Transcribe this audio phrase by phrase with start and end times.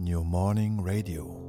[0.00, 1.39] New Morning Radio.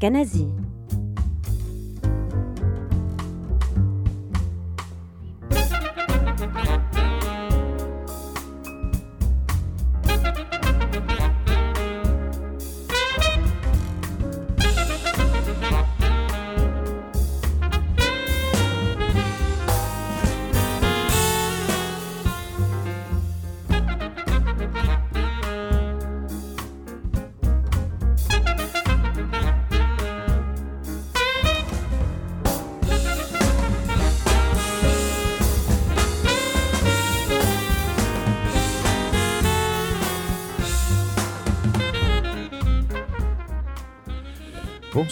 [0.00, 0.67] Lionel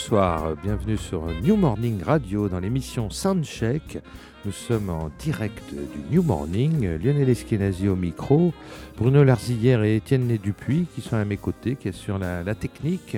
[0.08, 3.98] Bonsoir, bienvenue sur New Morning Radio dans l'émission Soundcheck.
[4.44, 6.96] Nous sommes en direct du New Morning.
[7.02, 8.54] Lionel Eskenazi au micro,
[8.96, 12.54] Bruno Larzillière et Étienne Né Dupuis qui sont à mes côtés, qui assurent la, la
[12.54, 13.16] technique.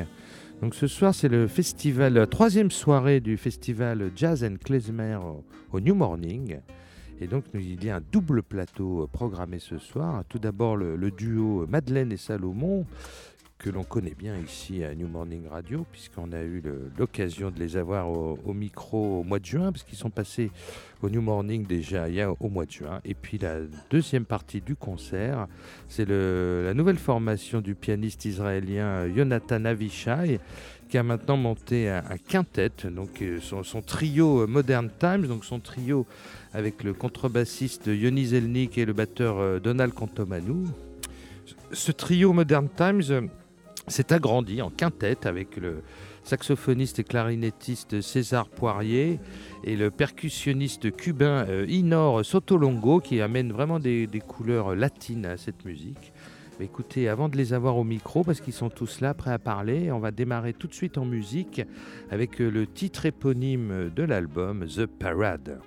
[0.63, 5.19] Donc ce soir, c'est le festival, la troisième soirée du festival Jazz and Klezmer
[5.73, 6.57] au, New Morning.
[7.21, 10.23] Et donc, il y a un double plateau programmé ce soir.
[10.31, 12.87] Tout d'abord, le duo Madeleine et Salomon,
[13.59, 16.63] que l'on connaît bien ici à New Morning Radio, puisqu'on a eu
[16.97, 20.53] l'occasion de les avoir au, micro au mois de juin, parce qu'ils sont passés
[21.03, 23.01] au New Morning déjà il y a au mois de juin.
[23.05, 23.57] Et puis la
[23.91, 25.49] deuxième partie du concert,
[25.89, 30.39] c'est la nouvelle formation du pianiste israélien Jonathan Avishai,
[30.89, 35.61] qui a maintenant monté un, quintet, donc euh, son, trio euh, Modern Times, donc son
[35.61, 36.07] trio
[36.55, 40.67] avec le contrebassiste Yoni Zelnik et le batteur euh, Donald Contomanou.
[41.73, 43.29] Ce trio Modern Times
[43.89, 45.83] s'est agrandi en quintette avec le
[46.23, 49.19] saxophoniste et clarinettiste César Poirier
[49.65, 55.37] et le percussionniste cubain euh, Inor Sotolongo qui amène vraiment des, des couleurs latines à
[55.37, 56.13] cette musique.
[56.61, 59.93] Écoutez, avant de les avoir au micro, parce qu'ils sont tous là, prêts à parler,
[59.93, 61.63] on va démarrer tout de suite en musique
[62.11, 65.61] avec euh, le titre éponyme de l'album, The Parade.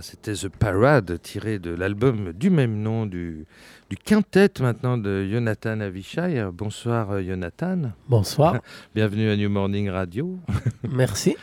[0.00, 3.44] Voilà, c'était The Parade, tiré de l'album du même nom du,
[3.90, 6.42] du quintet maintenant de Jonathan Avishai.
[6.54, 8.60] Bonsoir euh, Jonathan, Bonsoir,
[8.94, 10.38] bienvenue à New Morning Radio.
[10.90, 11.36] merci.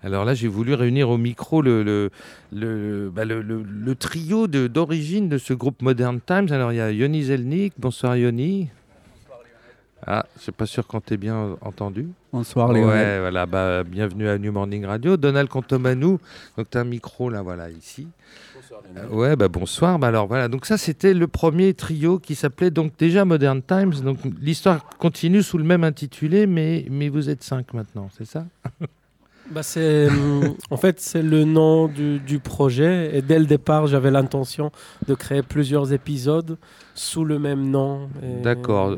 [0.00, 2.10] Alors là, j'ai voulu réunir au micro le, le,
[2.52, 6.48] le, bah, le- trio de- d'origine de, ce groupe Modern Times.
[6.52, 7.72] Alors il y a Yoni Zelnik.
[7.78, 8.68] Bonsoir Yoni.
[10.06, 12.08] Ah, je suis pas sûr qu'on t'ait bien entendu.
[12.32, 13.20] Bonsoir Ouais, Lionel.
[13.20, 15.16] voilà, bah, bienvenue à New Morning Radio.
[15.16, 16.18] Donald Contomanou,
[16.58, 18.06] donc tu as un micro là, voilà, ici.
[18.96, 19.98] Euh, ouais, bah bonsoir.
[19.98, 23.94] Bah alors voilà, donc ça c'était le premier trio qui s'appelait donc déjà Modern Times.
[24.02, 28.44] Donc l'histoire continue sous le même intitulé, mais, mais vous êtes cinq maintenant, c'est ça?
[29.50, 33.10] Bah, c'est, hum, en fait, c'est le nom du, du projet.
[33.14, 34.72] Et dès le départ, j'avais l'intention
[35.06, 36.56] de créer plusieurs épisodes
[36.94, 38.08] sous le même nom.
[38.22, 38.96] Et- D'accord.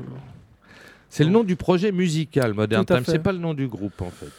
[1.17, 3.03] C'est le nom du projet musical Modern fait.
[3.05, 4.31] c'est pas le nom du groupe en fait.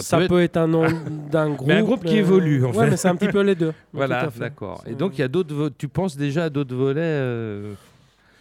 [0.00, 0.58] Ça, peut, être...
[0.58, 0.84] un nom
[1.32, 1.70] d'un groupe.
[1.70, 2.90] un groupe qui euh, évolue, en ouais, fait.
[2.90, 3.72] mais c'est un petit peu les deux.
[3.92, 4.82] Voilà, d'accord.
[4.86, 5.54] Et donc il y a d'autres.
[5.54, 7.72] vo- Tu penses déjà à d'autres volets euh,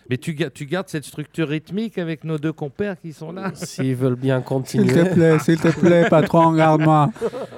[0.10, 3.52] Mais tu, ga- tu gardes cette structure rythmique avec nos deux compères qui sont là.
[3.56, 4.94] S'ils veulent bien S'il continuer.
[4.94, 7.12] te plaît, s'il te plaît, patron, regarde-moi.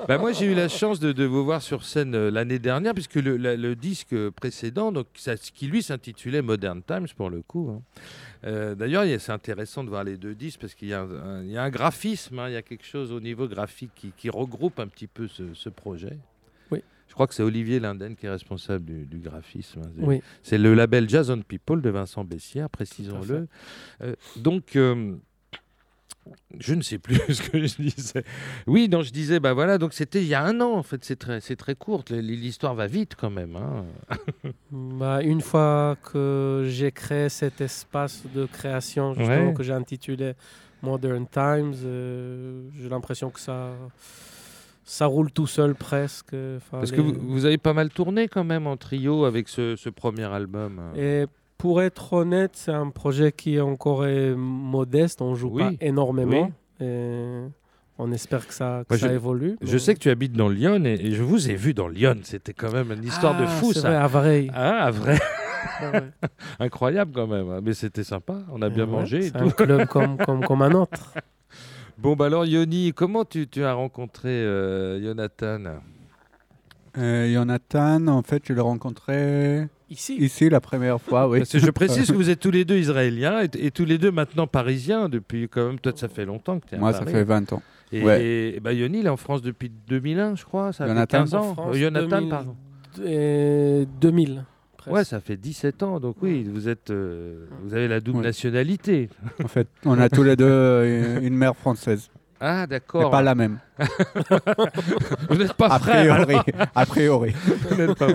[0.08, 2.94] Bah, moi, j'ai eu la chance de, de vous voir sur scène euh, l'année dernière,
[2.94, 7.42] puisque le, la- le disque précédent, donc, ça- qui lui s'intitulait Modern Times pour le
[7.42, 7.72] coup.
[7.76, 7.82] hein.
[8.46, 11.44] Euh, D'ailleurs, c'est intéressant de voir les deux disques parce qu'il y, a un- un-
[11.44, 14.12] il y a un graphisme, hein, il y a quelque chose au niveau graphique qui,
[14.16, 16.18] qui regroupe un petit peu ce, ce projet.
[16.72, 16.82] Oui.
[17.08, 19.82] Je crois que c'est Olivier Linden qui est responsable du, du graphisme.
[19.84, 19.92] hein.
[19.98, 20.22] C'est- Oui.
[20.44, 23.48] C'est le label Jazz on People de Vincent Bessière, précisons-le.
[24.02, 25.16] Euh, donc, euh,
[26.60, 28.24] je ne sais plus ce que je disais.
[28.68, 31.04] Oui, donc je disais, bah voilà, donc c'était il y a un an en fait,
[31.04, 32.04] c'est très, c'est très court.
[32.10, 33.56] L'histoire va vite quand même.
[33.56, 33.86] hein.
[34.72, 39.54] Bah, une fois que j'ai créé cet espace de création, justement, Ouais.
[39.54, 40.34] que j'ai intitulé
[40.82, 43.72] Modern Times, euh, j'ai l'impression que ça,
[44.86, 46.34] ça roule tout seul presque.
[46.34, 49.50] Enfin, Parce les- que vous, vous avez pas mal tourné quand même en trio avec
[49.50, 50.80] ce, ce premier album.
[50.80, 50.92] hein.
[50.98, 51.26] Et
[51.60, 54.04] pour être honnête, c'est un projet qui est encore
[54.36, 55.22] modeste.
[55.22, 55.64] On joue Oui.
[55.78, 56.52] pas énormément.
[56.82, 57.42] Et
[58.00, 59.58] on espère que ça, que Moi, ça je- évolue.
[59.62, 62.16] Je sais que tu habites dans Lyon et, et je vous ai vu dans Lyon.
[62.24, 63.90] C'était quand même une histoire de Ah, fou ça.
[63.90, 64.52] Vrai, à Vareille.
[64.56, 65.20] Ah, vrai,
[65.82, 66.04] Ah ouais.
[66.60, 67.50] incroyable quand même.
[67.50, 67.60] hein.
[67.62, 68.38] Mais c'était sympa.
[68.54, 69.18] On a bien Ouais, mangé.
[69.18, 69.44] et C'est tout.
[69.44, 71.14] un club comme, comme, comme un autre.
[71.98, 75.60] Bon, bah alors, Yoni, comment tu, tu as rencontré euh, Jonathan?
[76.98, 80.18] Euh, Jonathan, en fait, je l'ai rencontré Ici.
[80.18, 81.40] ici la première fois, oui.
[81.40, 83.98] Parce que je précise que vous êtes tous les deux israéliens et, et tous les
[83.98, 85.80] deux maintenant parisiens depuis quand même.
[85.80, 87.62] Toi, ça fait longtemps que tu es à Moi, ça fait 20 ans.
[87.92, 88.24] Et, ouais.
[88.56, 90.74] et bah, Yoni, il est en France depuis 2001, je crois.
[90.74, 91.18] Ça Jonathan.
[91.18, 91.54] fait 15 ans.
[91.54, 92.56] France, Euh, Jonathan, 2000, pardon.
[93.04, 94.44] et 2000.
[94.78, 94.96] presque.
[94.96, 96.00] Ouais, ça fait 17 ans.
[96.00, 98.26] Donc oui, vous êtes, euh, vous avez la double Ouais.
[98.26, 99.10] nationalité.
[99.44, 102.10] En fait, on a tous les deux une mère française,
[102.42, 103.12] Ah, mais d'accord.
[103.12, 103.60] pas la même.
[105.30, 106.36] Vous n'êtes pas A priori.
[106.76, 107.34] A priori.
[107.70, 108.08] Vous pas.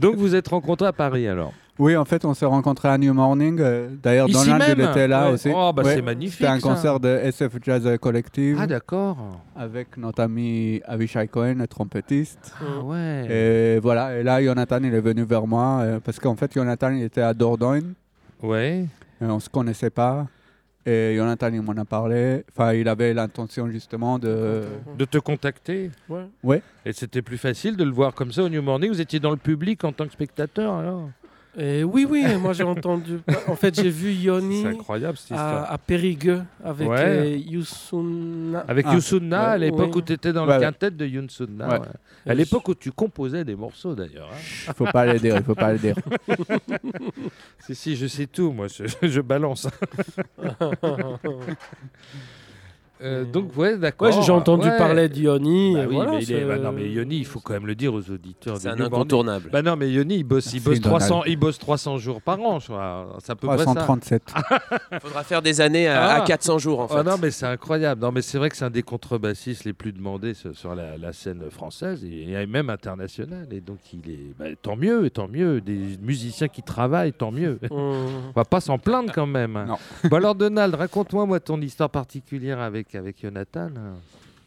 [0.00, 1.52] Donc vous êtes rencontrés à Paris alors.
[1.78, 3.58] Oui, en fait, on s'est rencontrés à New Morning.
[3.60, 5.32] euh, D'ailleurs, même il était là Ouais.
[5.34, 5.50] aussi.
[5.54, 5.96] Oh, bah Ouais.
[5.96, 6.38] c'est magnifique.
[6.38, 6.68] C'était un ça.
[6.68, 9.18] concert de SF Jazz Collective Ah, d'accord.
[9.54, 12.54] avec notre ami Avishai Cohen, le trompettiste.
[12.60, 13.26] Ah, ouais.
[13.76, 16.90] Et voilà, et là, Jonathan, il est venu vers moi euh, parce qu'en fait, Jonathan,
[16.92, 17.92] il était à Dordogne.
[18.42, 18.86] Ouais.
[19.20, 20.26] et on se connaissait pas.
[20.88, 22.44] Et Jonathan, il m'en a parlé.
[22.52, 24.62] Enfin, il avait l'intention justement de.
[24.96, 25.90] De te contacter.
[26.44, 26.62] Ouais.
[26.84, 28.90] Et c'était plus facile de le voir comme ça au New Morning.
[28.90, 31.10] Vous étiez dans le public en tant que spectateur alors?
[31.58, 33.20] Et oui, oui, moi j'ai entendu.
[33.48, 36.96] En fait, j'ai vu Yoni C'est incroyable cette à, à Périgueux avec Ouais.
[36.98, 39.98] euh, Avec Ah, Youssouna, à l'époque oui.
[39.98, 41.66] où tu étais dans Ouais, le quintet de Youssouna.
[41.68, 41.78] Ouais.
[41.80, 41.86] ouais.
[42.28, 44.28] À l'époque où tu composais des morceaux d'ailleurs.
[44.32, 44.36] hein.
[44.68, 45.96] Il faut pas le dire, il faut pas le dire.
[47.60, 49.66] Si, si, je sais tout, moi, je, je balance.
[53.02, 54.08] Euh, donc, ouais, d'accord.
[54.14, 54.76] Ouais, j'ai entendu Ouais.
[54.78, 55.74] parler de Yoni.
[55.74, 57.92] Bah oui, voilà, mais est- bah non, mais Yoni, il faut quand même le dire
[57.92, 58.56] aux auditeurs.
[58.58, 59.50] C'est un incontournable.
[59.52, 61.24] Bah non, mais Yoni, il bosse, il bosse, 300, Donald.
[61.30, 63.06] il bosse 300 jours par an, ça.
[63.40, 64.22] 337.
[64.92, 66.14] Il faudra faire des années à, Ah.
[66.16, 66.94] à 400 jours en fait.
[66.98, 68.00] Oh non, mais c'est incroyable.
[68.00, 71.12] Non, mais c'est vrai que c'est un des contrebassistes les plus demandés sur, la, la
[71.12, 73.46] scène française et, et même internationale.
[73.50, 74.34] Et donc, il est.
[74.38, 75.60] bah, tant mieux, tant mieux.
[75.60, 77.58] Des musiciens qui travaillent, tant mieux.
[77.70, 78.06] Hum.
[78.28, 79.52] On va pas s'en plaindre quand même.
[79.66, 79.76] Non.
[80.08, 83.70] Bon, alors, Donald, raconte-moi moi, ton histoire particulière avec, avec Jonathan.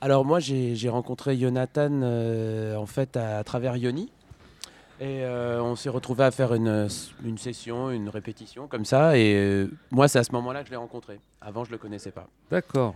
[0.01, 4.11] Alors moi j'ai rencontré Jonathan euh, en fait à, à travers Yoni.
[5.01, 6.87] Et euh, on s'est retrouvé à faire une,
[7.23, 9.17] une session, une répétition comme ça.
[9.17, 11.19] Et euh, moi c'est à ce moment-là que je l'ai rencontré.
[11.41, 12.27] Avant je le connaissais pas.
[12.51, 12.95] D'accord.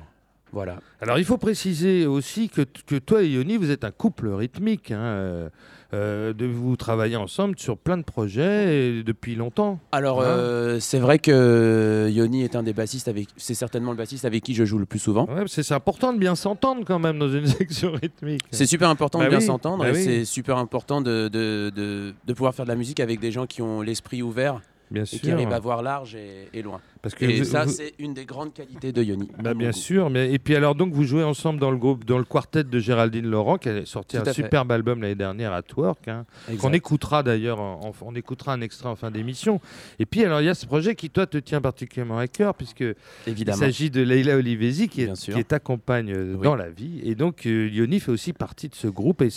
[0.52, 0.80] Voilà.
[1.02, 4.92] Alors il faut préciser aussi que, que toi et Yoni, vous êtes un couple rythmique.
[4.92, 5.50] hein,
[5.94, 9.80] euh, euh, de vous travailler ensemble sur plein de projets et depuis longtemps.
[9.92, 13.28] Alors, Hein euh, c'est vrai que Yoni est un des bassistes avec.
[13.38, 15.26] C'est certainement le bassiste avec qui je joue le plus souvent.
[15.28, 18.42] Ouais, c'est important de bien s'entendre quand même dans une section rythmique.
[18.52, 20.04] C'est super important Bah de bien oui, s'entendre bah et oui.
[20.04, 23.46] c'est super important de, de, de, de pouvoir faire de la musique avec des gens
[23.46, 26.80] qui ont l'esprit ouvert Bien et qui arrivent à voir large et, et loin.
[27.04, 29.28] Parce que Et vous- ça, vous- c'est une des grandes qualités de Yoni.
[29.44, 29.76] Bah, bien goût.
[29.78, 32.64] sûr, mais et puis alors donc vous jouez ensemble dans le groupe, dans le quartet
[32.64, 34.34] de Géraldine Laurent qui a sorti Tout un fait.
[34.34, 36.62] superbe album l'année dernière à Twerk, hein, Exact.
[36.62, 39.60] qu'on écoutera d'ailleurs, on écoutera un extrait en fin d'émission.
[40.00, 42.56] Et puis alors il y a ce projet qui toi te tient particulièrement à cœur
[42.56, 42.86] puisque
[43.28, 46.44] il s'agit de Leila Olivesi qui est, qui est ta compagne euh, Oui.
[46.46, 49.28] dans la vie et donc euh, Yoni fait aussi partie de ce groupe et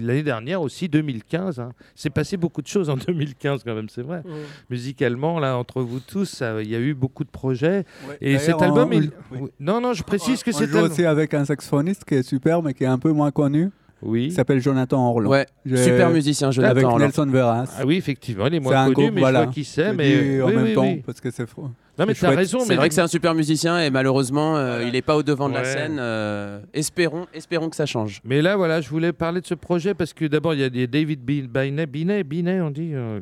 [0.00, 1.60] l'année dernière aussi 2015.
[1.60, 1.72] hein.
[1.94, 4.20] C'est passé beaucoup de choses en 2015 quand même, c'est vrai.
[4.20, 4.30] Mm.
[4.70, 7.84] Musicalement là entre vous tous, ça- il y a eu beaucoup de projets
[8.20, 9.48] et D'ailleurs, cet on- album, on- il- oui.
[9.60, 12.62] non non, je précise que on c'est joue aussi avec un saxophoniste qui est super,
[12.62, 13.70] mais qui est un peu moins connu.
[14.02, 14.26] oui.
[14.26, 15.28] Il s'appelle Jonathan Orlon.
[15.30, 16.88] Ouais, super musicien, Avec Jonathan.
[16.88, 16.98] Orlan.
[17.06, 17.76] Nelson Veras.
[17.78, 19.40] Ah oui, effectivement, il est moins un connu, groupe, mais voilà.
[19.40, 19.92] je vois qui c'est.
[19.92, 21.02] Mais dis en oui, même oui, temps, oui.
[21.04, 21.68] parce que c'est faux.
[22.00, 22.60] Non, mais c'est t'as raison.
[22.60, 24.84] C'est mais vrai que c'est un super musicien et malheureusement, euh, Voilà.
[24.84, 25.98] il n'est pas au devant de la scène.
[26.00, 28.20] euh, espérons, espérons que ça change.
[28.24, 30.70] Mais là, voilà, je voulais parler de ce projet parce que d'abord, il y a
[30.70, 33.20] des David Bi- Binet, Binet, Binet, on dit, euh,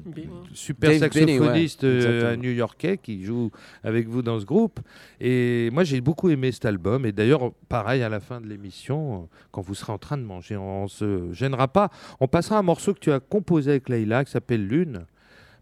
[0.55, 3.51] super Dave saxophoniste ouais, euh, new-yorkais qui joue
[3.83, 4.81] avec vous dans ce groupe.
[5.21, 7.05] Et moi, j'ai beaucoup aimé cet album.
[7.05, 10.57] Et d'ailleurs, pareil, à la fin de l'émission, quand vous serez en train de manger,
[10.57, 11.91] on se gênera pas.
[12.21, 15.05] On passera un morceau que tu as composé avec Leïla qui s'appelle Lune.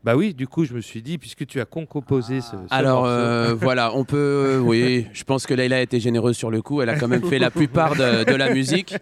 [0.06, 3.04] Bah oui, du coup, je me suis dit, puisque tu as concomposé ce, ce Alors
[3.06, 6.62] euh, voilà, on peut, euh, oui, je pense que Leïla a été généreuse sur le
[6.62, 6.80] coup.
[6.80, 8.94] Elle a quand même fait la plupart de, de la musique.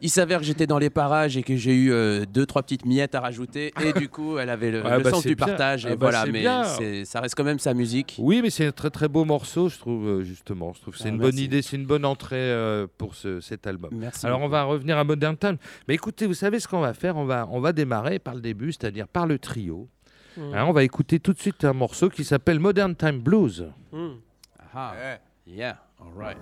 [0.00, 2.86] Il s'avère que j'étais dans les parages et que j'ai eu euh, deux, trois petites
[2.86, 3.74] miettes à rajouter.
[3.84, 5.46] Et du coup, elle avait le, Ah le bah sens c'est du bien.
[5.46, 5.84] partage.
[5.84, 6.64] Et Ah bah voilà, c'est mais bien.
[6.64, 8.16] c'est- ça reste quand même sa musique.
[8.18, 10.72] Oui, mais c'est un très très beau morceau, je trouve, euh, justement.
[10.72, 11.32] Je trouve que c'est Ah, une merci.
[11.32, 13.90] bonne idée, c'est une bonne entrée euh, pour ce- cet album.
[13.92, 14.24] Merci.
[14.24, 15.56] Alors on va revenir à Modern Time.
[15.86, 17.18] Mais écoutez, vous savez ce qu'on va faire?
[17.18, 19.88] On va, on va démarrer par le début, c'est-à-dire par le trio.
[20.36, 20.54] Mm.
[20.54, 23.72] Hein, on va écouter tout de suite un morceau qui s'appelle Modern Time Blues.
[23.92, 24.08] Mm.
[24.74, 24.94] Ah,
[25.46, 26.36] yeah, all right.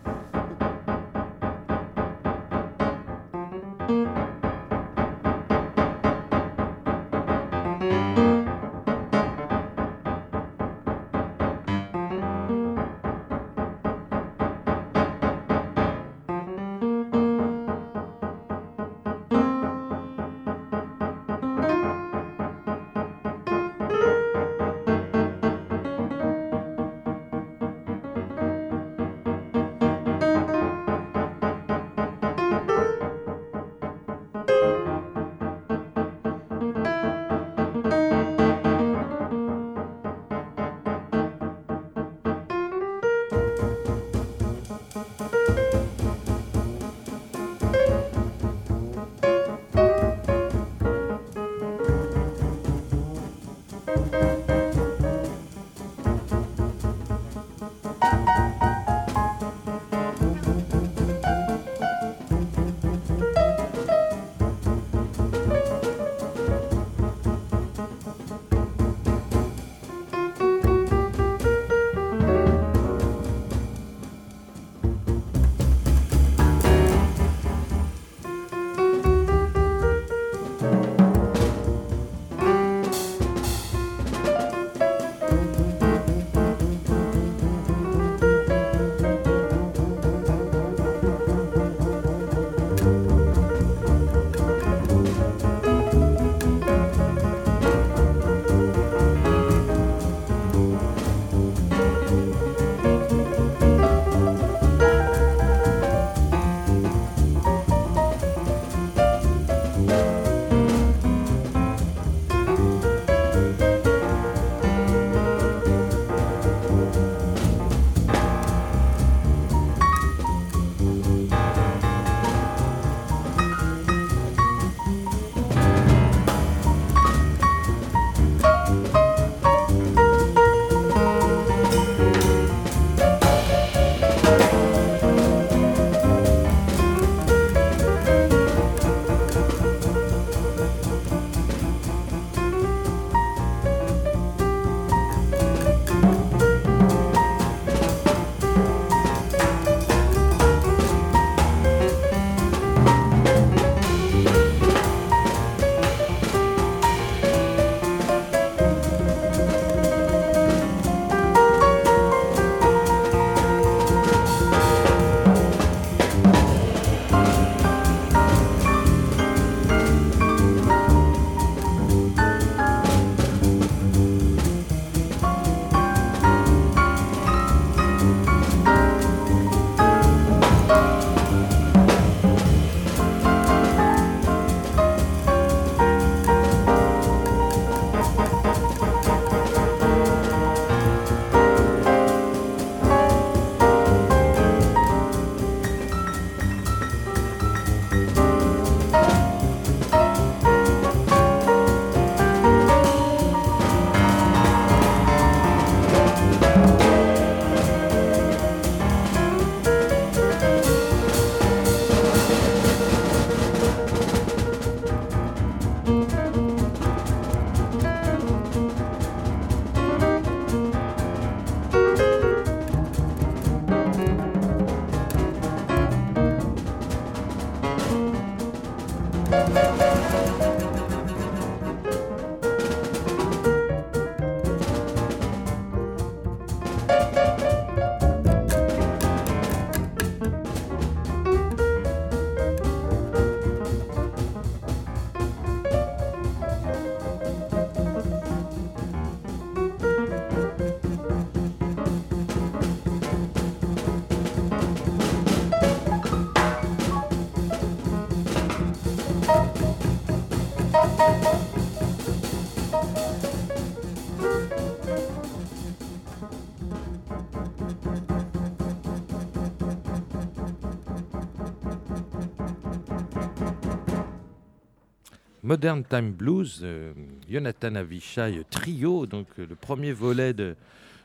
[275.64, 276.92] Modern Time Blues, euh,
[277.30, 280.56] Jonathan Avishai Trio, donc euh, le premier volet de-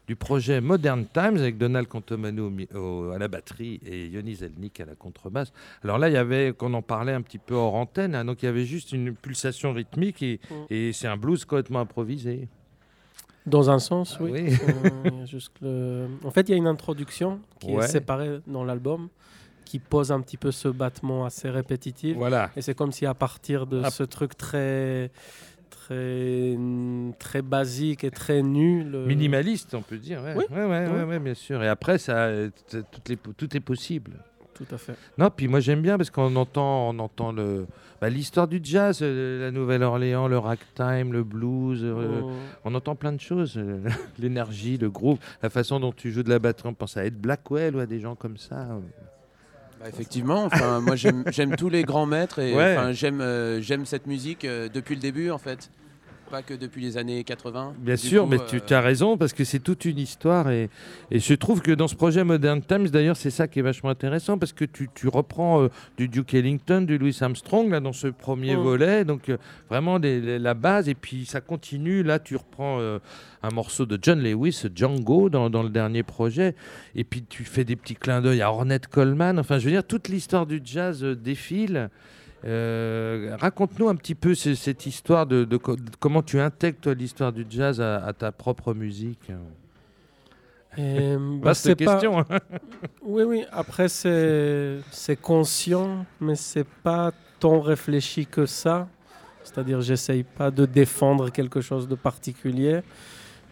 [0.06, 2.52] du projet Modern Times avec Donald Contomano
[3.14, 5.54] à la batterie et Yoni Zelnik à la contrebasse.
[5.82, 8.44] Alors là, il y avait, qu'on en parlait un petit peu hors antenne, hein, donc
[8.44, 10.54] il y avait juste une pulsation rythmique et, Mm.
[10.72, 12.50] et c'est un blues complètement improvisé.
[13.46, 14.52] Dans un sens, oui.
[14.68, 15.26] Euh,
[15.62, 17.86] le- En fait, il y a une introduction qui Ouais.
[17.86, 19.08] est séparée dans l'album,
[19.70, 22.18] qui pose un petit peu ce battement assez répétitif.
[22.18, 22.50] Voilà.
[22.56, 23.92] Et c'est comme si à partir de Ah.
[23.92, 25.12] ce truc très,
[25.70, 26.58] très,
[27.20, 30.24] très basique et très nu, le- Minimaliste, on peut dire.
[30.24, 30.46] Ouais, Oui.
[30.50, 31.04] ouais, ouais, Oui.
[31.04, 31.62] ouais, bien sûr.
[31.62, 32.50] Et après, ça, les,
[33.38, 34.14] tout est possible.
[34.56, 34.96] Tout à fait.
[35.20, 37.66] Non, puis moi j'aime bien parce qu'on entend, on entend le,
[38.02, 41.82] bah, l'histoire du jazz, euh, la Nouvelle-Orléans, le ragtime, le blues.
[41.84, 42.32] euh, Oh.
[42.66, 43.80] on entend plein de choses, euh,
[44.20, 46.68] l'énergie, le groove, la façon dont tu joues de la batterie.
[46.70, 48.68] On pense à Ed Blackwell ou à des gens comme ça.
[49.80, 52.76] Bah, effectivement, enfin, moi j'aime j'aime tous les grands maîtres et Ouais.
[52.78, 55.72] enfin, j'aime euh, j'aime cette musique euh, depuis le début en fait,
[56.30, 57.74] pas que depuis les années 80.
[57.80, 60.70] Bien sûr, coup, mais euh, tu as raison parce que c'est toute une histoire et,
[61.12, 63.90] et je trouve que dans ce projet Modern Times, d'ailleurs, c'est ça qui est vachement
[63.90, 67.94] intéressant parce que tu, tu reprends euh, du Duke Ellington, du Louis Armstrong là dans
[67.94, 68.60] ce premier Mm.
[68.60, 69.38] volet, donc euh,
[69.70, 72.04] vraiment des- les- la base et puis ça continue.
[72.04, 73.00] Là, tu reprends euh,
[73.44, 76.56] un morceau de John Lewis, Django, dans, dans le dernier projet,
[76.96, 79.40] et puis tu fais des petits clins d'œil à Ornette Coleman.
[79.40, 81.90] Enfin, je veux dire, toute l'histoire du jazz euh, défile.
[82.46, 86.80] Euh, Raconte-nous un petit peu ce- cette histoire de, de co- de comment tu intègres
[86.80, 89.30] toi, l'histoire du jazz à, à ta propre musique.
[90.78, 92.20] Et, bah, c'est question.
[92.20, 92.26] hein.
[93.02, 93.44] Oui, oui.
[93.52, 98.88] Après, c'est c'est conscient, mais c'est pas tant réfléchi que ça.
[99.44, 102.82] C'est-à-dire, j'essaye pas de défendre quelque chose de particulier.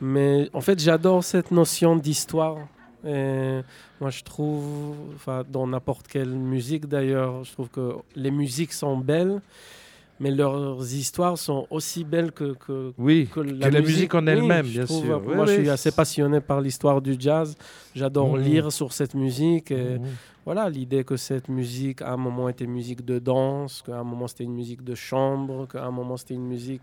[0.01, 2.57] Mais en fait, j'adore cette notion d'histoire.
[3.03, 4.95] Moi, je trouve,
[5.49, 9.41] dans n'importe quelle musique d'ailleurs, je trouve que les musiques sont belles,
[10.19, 14.65] mais leurs histoires sont aussi belles que, que, Oui, que que la musique en elle-même,
[14.65, 15.05] bien trouve.
[15.05, 15.21] sûr.
[15.21, 17.55] Moi, je suis assez passionné par l'histoire du jazz.
[17.95, 18.41] J'adore Mhm.
[18.41, 19.71] lire sur cette musique.
[19.71, 20.05] Et Mhm.
[20.45, 24.27] voilà, l'idée que cette musique, à un moment, était musique de danse, qu'à un moment,
[24.27, 26.81] c'était une musique de chambre, qu'à un moment, c'était une musique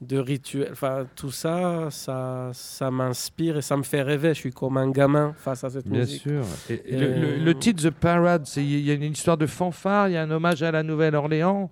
[0.00, 0.68] de rituel.
[0.72, 4.30] Enfin, tout ça, ça, ça m'inspire et ça me fait rêver.
[4.34, 6.22] Je suis comme un gamin face à cette Bien musique.
[6.22, 6.42] sûr.
[6.68, 9.36] Et, et Et- le, le- le titre The Parade, c'est- il y a une histoire
[9.38, 11.70] de fanfare, il y a un hommage à la Nouvelle-Orléans,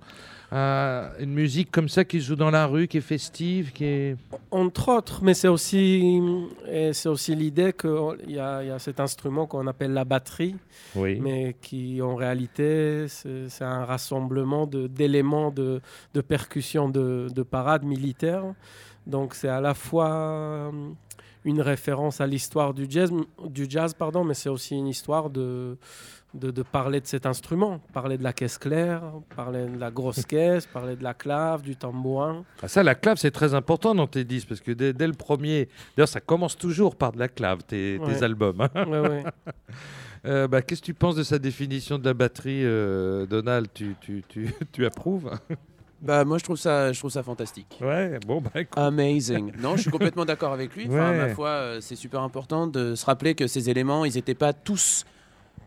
[0.52, 4.16] à une musique comme ça qui joue dans la rue, qui est festive, qui est.
[4.50, 6.20] Entre autres, mais c'est aussi,
[6.92, 10.54] c'est aussi l'idée qu'il y, y a cet instrument qu'on appelle la batterie.
[10.94, 11.18] Oui.
[11.22, 15.80] mais qui en réalité c'est un rassemblement de- d'éléments de,
[16.12, 18.44] de percussion de, de parade militaire.
[19.06, 20.70] Donc c'est à la fois euh,
[21.46, 23.10] une référence à l'histoire du jazz,
[23.48, 25.78] du jazz pardon, mais c'est aussi une histoire de,
[26.34, 29.02] de, de parler de cet instrument, parler de la caisse claire,
[29.36, 32.44] parler de la grosse caisse, parler de la clave, du tambourin.
[32.62, 35.12] Ah, ça, la clave, c'est très important dans tes disques, parce que dès, dès le
[35.12, 35.68] premier.
[35.96, 38.60] D'ailleurs, ça commence toujours par de la clave, tes, albums.
[38.60, 38.84] hein.
[38.86, 39.24] Ouais, ouais.
[40.24, 43.66] Euh, bah, Qu'est-ce que tu penses de sa définition de la batterie, euh, Donald?
[43.74, 45.28] Tu, tu, tu, tu approuves?
[46.00, 47.78] Bah moi je trouve ça je trouve ça fantastique.
[47.80, 48.76] Ouais, bon, bah écoute.
[48.78, 49.52] Amazing.
[49.60, 50.86] Non, je suis complètement d'accord avec lui.
[50.86, 51.18] Enfin, Ouais.
[51.18, 54.52] ma foi, euh, c'est super important de se rappeler que ces éléments, ils n'étaient pas
[54.52, 55.04] tous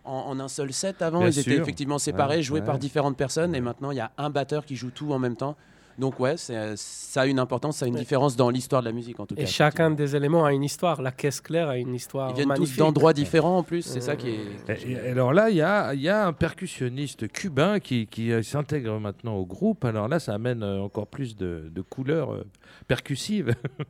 [0.05, 1.19] en, en un seul set avant.
[1.19, 2.65] Bien ils étaient effectivement séparés, Ouais, joués ouais.
[2.65, 3.55] par différentes personnes.
[3.55, 5.55] Et maintenant, il y a un batteur qui joue tout en même temps.
[5.97, 8.01] Donc ouais, c'est, ça a une importance, ça a une Ouais.
[8.01, 9.43] différence dans l'histoire de la musique en tout cas.
[9.43, 11.01] Et chacun des éléments a une histoire.
[11.01, 14.17] La caisse claire a une histoire Ils viennent tous d'endroits différents en plus, c'est ça
[14.17, 14.39] qui est.
[14.85, 18.33] Et- et alors là, il y a, il y a un percussionniste cubain qui, qui,
[18.33, 19.85] euh, s'intègre maintenant au groupe.
[19.85, 22.43] Alors là, ça amène euh, encore plus de, de couleurs euh,
[22.89, 23.55] percussives.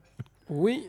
[0.47, 0.83] Oui,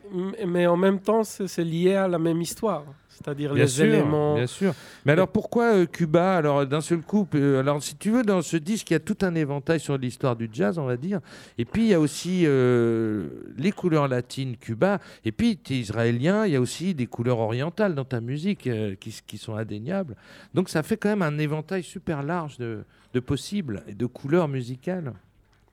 [0.47, 2.85] mais en même temps, c'est c'est lié à la même histoire.
[3.17, 4.35] C'est-à-dire les sûr, éléments.
[4.35, 4.75] bien sûr.
[5.05, 6.37] Mais alors pourquoi euh, Cuba?
[6.37, 9.01] Alors d'un seul coup, euh, alors si tu veux, dans ce disque, il y a
[9.01, 11.21] tout un éventail sur l'histoire du jazz, on va dire.
[11.57, 15.01] Et puis il y a aussi euh, les couleurs latines Cuba.
[15.25, 18.69] Et puis tu es israélien, il y a aussi des couleurs orientales dans ta musique
[19.01, 20.15] qui, qui sont indéniables.
[20.53, 24.49] Donc ça fait quand même un éventail super large de, de possibles et de couleurs
[24.49, 25.15] musicales.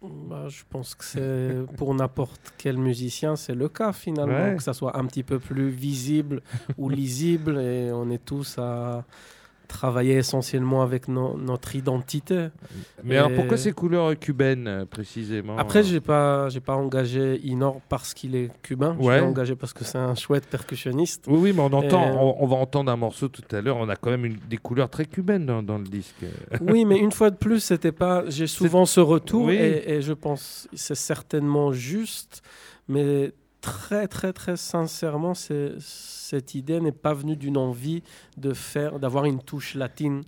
[0.04, 4.56] Bah, je pense que c'est pour n'importe quel musicien, c'est le cas finalement, Ouais.
[4.58, 6.42] que ça soit un petit peu plus visible
[6.78, 9.06] ou lisible, et on est tous à
[9.74, 12.48] travailler essentiellement avec no- notre identité.
[13.04, 17.82] Mais alors pourquoi ces couleurs cubaines euh, précisément Après, j'ai pas, j'ai pas engagé Inor
[17.90, 18.96] parce qu'il est cubain.
[19.00, 19.16] Ouais.
[19.18, 21.26] Je l'ai engagé parce que c'est un chouette percussionniste.
[21.28, 23.78] Oui, oui, mais on entend, Et- on, on va entendre un morceau tout à l'heure.
[23.78, 26.16] On a quand même une- des couleurs très cubaines dans, dans le disque.
[26.62, 28.24] Oui, mais une fois de plus, c'était pas.
[28.30, 29.56] J'ai souvent ce retour Oui.
[29.56, 32.42] et, et je pense c'est certainement juste,
[32.88, 38.02] mais très, très, très sincèrement, c'est- cette idée n'est pas venue d'une envie
[38.38, 40.24] de faire, d'avoir une touche latine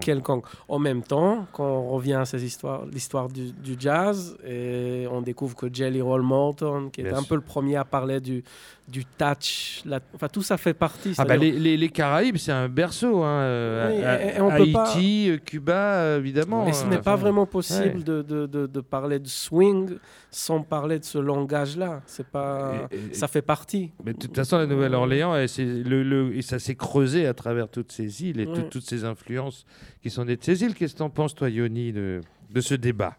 [0.00, 0.44] quelconque.
[0.68, 5.20] En même temps, quand on revient à ces histoires, l'histoire du, du jazz, et on
[5.22, 7.28] découvre que Jelly Roll Morton, qui est Bien un sûr.
[7.28, 8.42] peu le premier à parler du,
[8.88, 11.14] du touch, la- enfin tout ça fait partie.
[11.18, 13.22] Ah bah les, les- les Caraïbes, c'est un berceau.
[13.22, 16.64] Hein, Oui, à- et- et on à- peut pas- Haïti, Cuba, évidemment.
[16.64, 18.04] Mais ce euh, n'est pas enfin, vraiment possible ouais.
[18.04, 19.90] de, de, de, de parler de swing
[20.30, 22.02] sans parler de ce langage-là.
[22.06, 23.90] C'est pas, Et- et- ça fait partie.
[24.04, 27.92] Mais de toute façon, la Nouvelle-Orléans, le, le- et ça s'est creusé à travers toutes
[27.92, 28.54] ces îles et Ouais.
[28.54, 29.64] tout- toutes ces influences
[30.02, 30.74] qui sont nées de ces îles.
[30.74, 33.16] Qu'est-ce que tu en penses, toi, Yoni, de, de ce débat?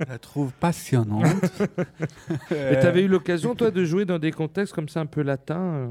[0.00, 1.24] Je la trouve passionnante.
[2.50, 5.22] Et tu avais eu l'occasion, toi, de jouer dans des contextes comme ça un peu
[5.22, 5.86] latins euh,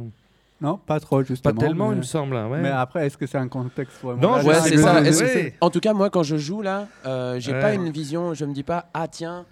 [0.60, 1.60] Non, pas trop, Pas justement.
[1.60, 1.95] tellement, mais...
[1.95, 2.36] il me semble.
[2.36, 2.60] hein, ouais.
[2.62, 5.04] mais après, est-ce que c'est un contexte vraiment Non, Ouais, sais c'est ça.
[5.13, 7.62] C'est- En tout cas, moi, quand je joue là, euh, j'ai Ouais.
[7.62, 8.34] pas une vision.
[8.34, 9.45] Je me dis pas, ah tiens,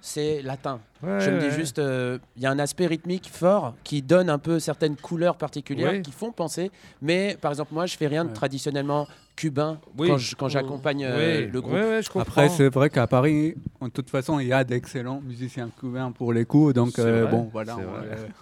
[0.00, 0.80] c'est latin.
[1.02, 4.30] Ouais, je me dis juste, euh, il y a un aspect rythmique fort qui donne
[4.30, 6.02] un peu certaines couleurs particulières Ouais.
[6.02, 6.70] qui font penser.
[7.00, 8.34] Mais par exemple, moi, je fais rien de Ouais.
[8.34, 10.10] traditionnellement cubain Oui.
[10.38, 11.72] quand j'accompagne euh, le groupe.
[11.72, 12.20] ouais, ouais, je comprends.
[12.42, 16.34] Après, c'est vrai qu'à Paris, en toute façon, il y a d'excellents musiciens cubains pour
[16.34, 16.74] les coups.
[16.74, 17.78] Donc, euh, bon, voilà,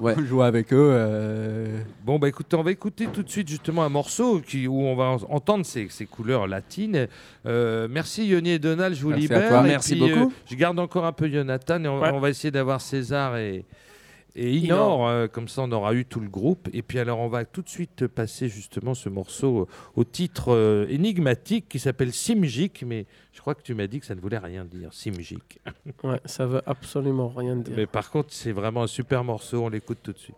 [0.01, 0.14] on, Ouais.
[0.18, 0.90] on joue avec eux.
[0.92, 4.81] euh, Bon, bah écoute, on va écouter tout de suite justement un morceau qui, où
[4.83, 7.07] on va en- entendre ces, ces couleurs latines.
[7.46, 9.49] Euh, merci Yoni et Donald, je vous Merci à libère.
[9.49, 9.61] toi.
[9.61, 10.33] Et Merci puis, beaucoup.
[10.51, 12.11] je garde encore un peu Jonathan et on, Ouais.
[12.12, 13.64] on va essayer d'avoir César et,
[14.36, 15.08] et Inor.
[15.08, 16.68] euh, comme ça, on aura eu tout le groupe.
[16.72, 20.86] Et puis alors, on va tout de suite passer justement ce morceau au titre euh,
[20.88, 22.84] énigmatique qui s'appelle Simjik.
[22.86, 25.58] Mais je crois que tu m'as dit que ça ne voulait rien dire, Simjik.
[26.04, 27.74] Ouais, ça veut absolument rien dire.
[27.76, 29.64] Mais par contre, c'est vraiment un super morceau.
[29.64, 30.36] On l'écoute tout de suite.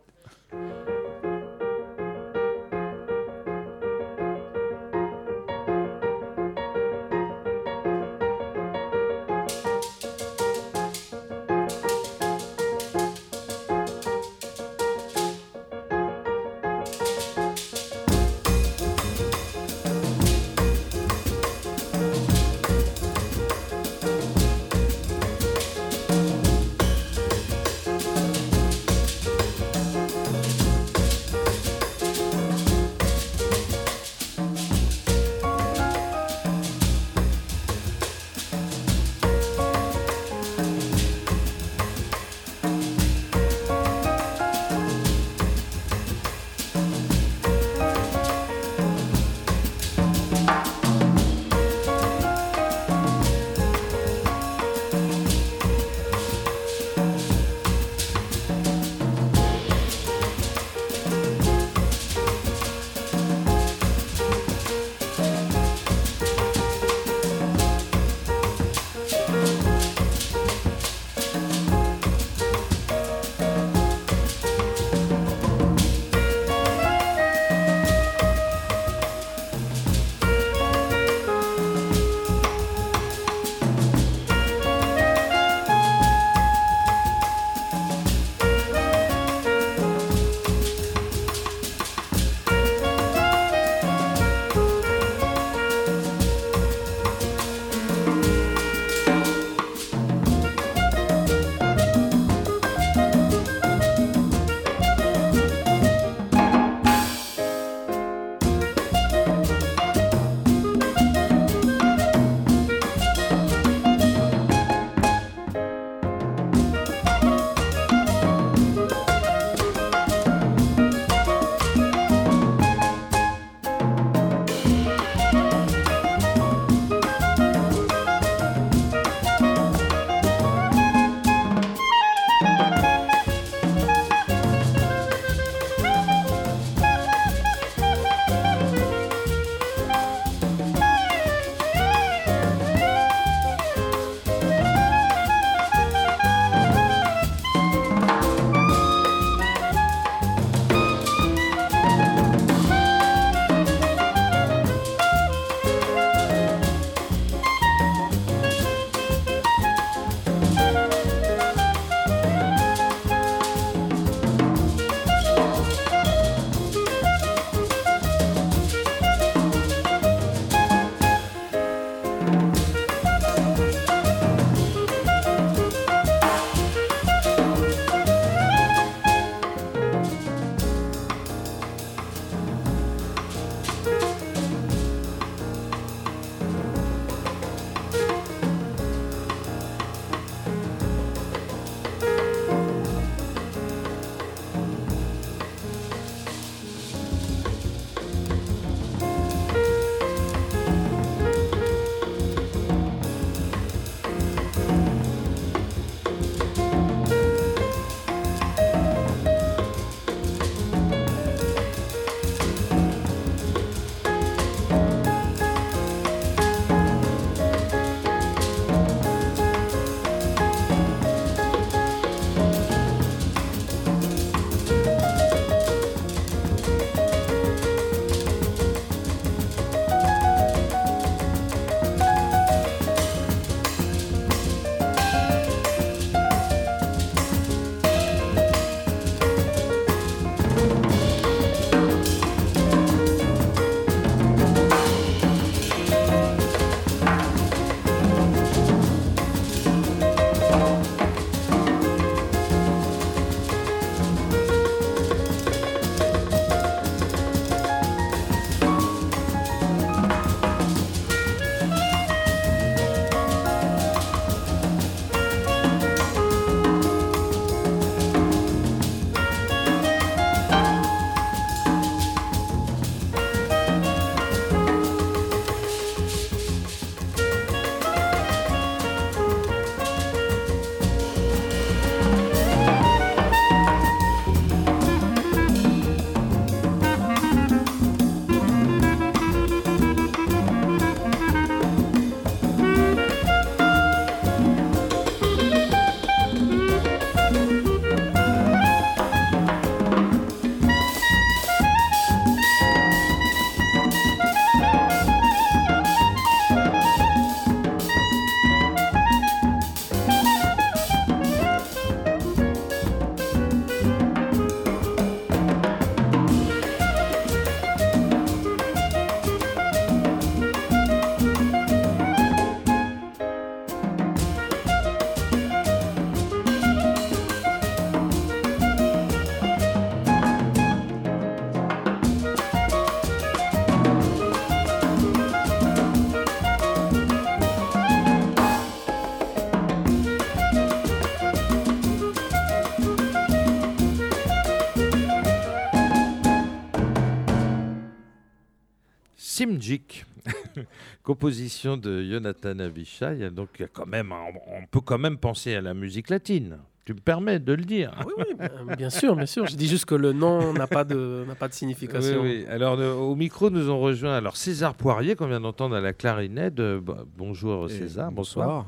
[349.53, 350.05] Simjik,
[351.03, 353.29] composition de Jonathan Avishai.
[353.29, 356.57] Donc, il y a quand même, on peut quand même penser à la musique latine.
[356.85, 357.93] Tu me permets de le dire.
[358.05, 359.45] Oui, oui, ben, bien sûr, bien sûr.
[359.47, 362.21] Je dis juste que le nom n'a pas de, n'a pas de signification.
[362.21, 362.45] Oui, oui.
[362.49, 365.93] Alors, euh, au micro, nous ont rejoint alors César Poirier, qu'on vient d'entendre à la
[365.93, 366.59] clarinette.
[366.59, 368.65] Euh, bah, bonjour Et César, bonsoir.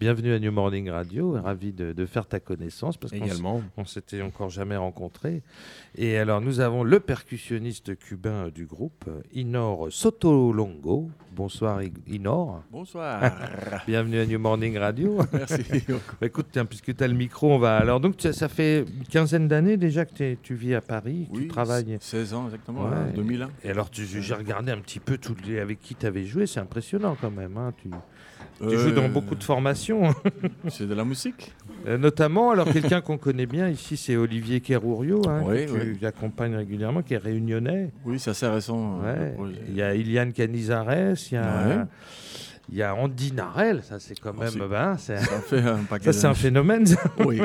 [0.00, 4.20] Bienvenue à New Morning Radio, ravi de, de faire ta connaissance parce qu'on on s'était
[4.22, 5.42] encore jamais rencontrés.
[5.96, 11.10] Et alors, nous avons le percussionniste cubain du groupe, Inor Sotolongo.
[11.34, 13.22] Bonsoir Inor, Bonsoir.
[13.86, 15.18] bienvenue à New Morning Radio.
[15.32, 15.62] Merci.
[16.20, 17.76] Bah, écoute, tiens, puisque tu as le micro, on va.
[17.76, 21.48] Alors, donc, ça fait une quinzaine d'années déjà que tu vis à Paris, que tu
[21.48, 21.96] travailles.
[22.00, 23.10] 16 ans exactement, Ouais.
[23.10, 23.48] en 2001.
[23.62, 26.60] Et alors, j'ai regardé un petit peu tous les, avec qui tu avais joué, c'est
[26.60, 27.56] impressionnant quand même.
[27.56, 27.72] hein.
[27.80, 27.88] Tu,
[28.60, 30.14] tu joues dans Euh, beaucoup de formations.
[30.68, 31.52] C'est de la musique
[31.86, 35.98] Euh, notamment, alors quelqu'un qu'on connaît bien ici, c'est Olivier Kerourio, hein, Oui, que oui.
[35.98, 37.90] tu accompagnes régulièrement, qui est réunionnais.
[38.06, 39.00] Oui, c'est assez récent.
[39.04, 39.52] euh, Ouais.
[39.68, 40.86] Il y a Iliane Canizares,
[41.30, 41.84] il y a, Ouais.
[42.70, 44.48] il y a Andy Narel, ça c'est quand même.
[44.48, 44.58] Aussi.
[44.58, 46.86] ben, c'est- Ça fait un ça c'est un phénomène.
[46.86, 47.00] ça.
[47.26, 47.40] Oui.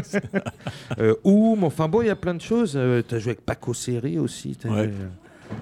[1.00, 2.80] Euh, Oum, enfin bon, il y a plein de choses.
[3.08, 4.58] tu as joué avec Paco Seri aussi.
[4.66, 4.90] Ouais.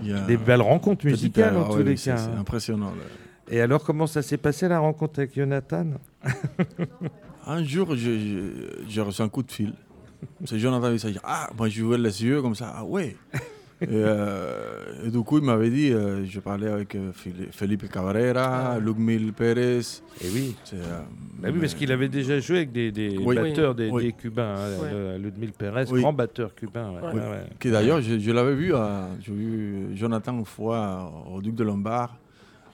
[0.03, 2.17] joué, a Des belles rencontres musicales en ah tous les c'est- cas.
[2.17, 2.41] C'est hein.
[2.41, 2.87] impressionnant.
[2.91, 3.03] là.
[3.49, 5.85] Et alors, comment ça s'est passé la rencontre avec Jonathan?
[7.45, 9.73] Un jour, j'ai- reçu un coup de fil.
[10.45, 12.73] C'est Jonathan qui s'est dit Ah, moi je jouais les yeux comme ça.
[12.75, 13.15] Ah ouais
[13.81, 17.11] et, euh, et du coup, il m'avait dit euh, Je parlais avec euh,
[17.51, 19.79] Felipe Cabrera, Lugmil Pérez.
[19.79, 20.55] Et oui.
[20.65, 20.99] c'est, euh,
[21.39, 23.35] Bah oui, parce qu'il avait déjà joué avec des, des Oui.
[23.35, 24.05] batteurs, des, Oui.
[24.07, 24.55] des Cubains.
[24.57, 26.01] hein, Ludmil Pérez, Oui.
[26.01, 26.91] grand batteur cubain.
[26.91, 27.19] ouais, Oui.
[27.21, 27.43] ouais, ouais.
[27.59, 28.73] Qui d'ailleurs, je, je l'avais vu,
[29.21, 32.17] j'ai vu Jonathan une fois au Duc de Lombard.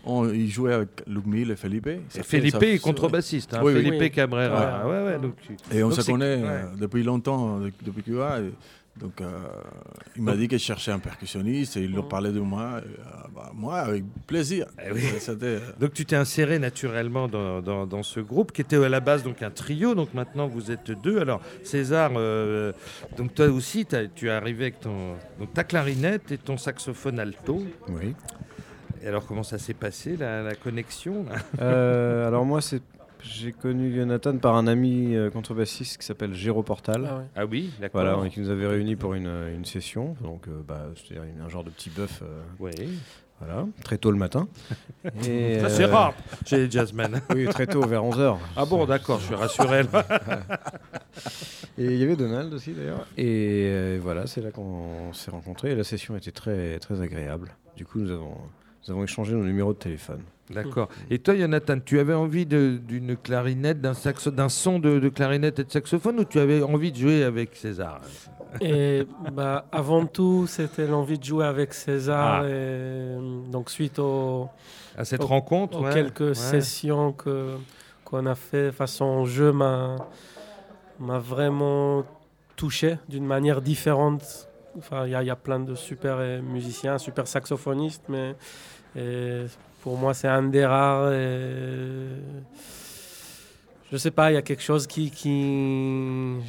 [0.06, 1.88] On- il jouait avec Lugmil et Felipe.
[1.88, 3.54] Et Felipe ça- est contrebassiste.
[3.54, 3.74] hein, Oui.
[3.74, 4.12] Felipe Oui.
[4.12, 4.86] Cabrera.
[4.86, 4.92] Ouais.
[4.92, 6.48] Ouais, ouais, donc tu- Et on Donc se connaît ouais.
[6.48, 8.40] euh, depuis longtemps, de- depuis Cuba.
[8.42, 8.52] et
[9.00, 9.26] donc, euh,
[10.16, 12.10] il m'a dit qu'il cherchait un percussionniste et il leur Mhm.
[12.10, 12.82] parlait de moi.
[12.84, 14.66] et, euh, bah, moi, avec plaisir.
[14.86, 15.02] Eh oui.
[15.30, 19.00] Euh, Donc tu t'es inséré naturellement dans, dans- dans ce groupe qui était à la
[19.00, 19.96] base donc un trio.
[19.96, 21.20] Donc maintenant vous êtes deux.
[21.20, 22.72] Alors César, euh,
[23.18, 23.86] donc toi aussi
[24.16, 27.64] tu es arrivé avec ton, donc ta clarinette et ton saxophone alto.
[27.88, 28.14] Oui.
[29.04, 31.36] Et alors comment ça s'est passé la, la connexion là?
[31.62, 32.82] Euh, alors moi, c'est
[33.22, 37.08] j'ai connu Jonathan par un ami euh, contrebassiste qui s'appelle Géro Portal.
[37.10, 37.24] Ah ouais.
[37.38, 38.02] Ah oui, d'accord.
[38.04, 41.64] Voilà, qui nous avait réunis pour une, une session, donc euh, bah, c'est un genre
[41.64, 42.74] de petit bœuf, euh, Ouais.
[43.40, 44.48] voilà, très tôt le matin.
[45.26, 46.14] Et, Ça c'est euh, rare
[46.46, 47.22] chez les jazzmen.
[47.34, 48.38] Oui, très tôt, vers 11h.
[48.58, 49.84] Ah bon, d'accord, je suis rassuré.
[49.84, 50.06] là.
[51.78, 53.08] Et il y avait Donald aussi d'ailleurs.
[53.18, 57.56] Et euh, voilà, c'est là qu'on s'est rencontrés et la session était très, très agréable.
[57.78, 58.36] Du coup, nous avons,
[58.88, 60.22] nous avons échangé nos numéros de téléphone.
[60.50, 60.90] D'accord.
[61.10, 65.60] Et toi, Jonathan, tu avais envie d'une clarinette, d'un saxo, d'un son de, de clarinette
[65.60, 68.02] et de saxophone, ou tu avais envie de jouer avec César
[68.60, 72.42] Et bah, avant tout, c'était l'envie de jouer avec César.
[72.44, 72.50] Ah.
[72.50, 73.16] Et,
[73.50, 74.50] donc, suite aux,
[74.98, 76.34] À cette rencontre aux ouais, quelques ouais.
[76.36, 77.56] sessions que,
[78.04, 79.96] qu'on a fait façon jeu, m'a,
[81.00, 82.04] m'a vraiment
[82.58, 84.50] touché d'une manière différente.
[84.78, 88.36] Enfin, il y, a- il y a plein de super euh, musiciens, super saxophonistes, mais
[89.82, 91.12] pour moi, c'est un des rares.
[93.94, 95.12] Je sais pas, il y a quelque chose qui.
[95.12, 96.40] qui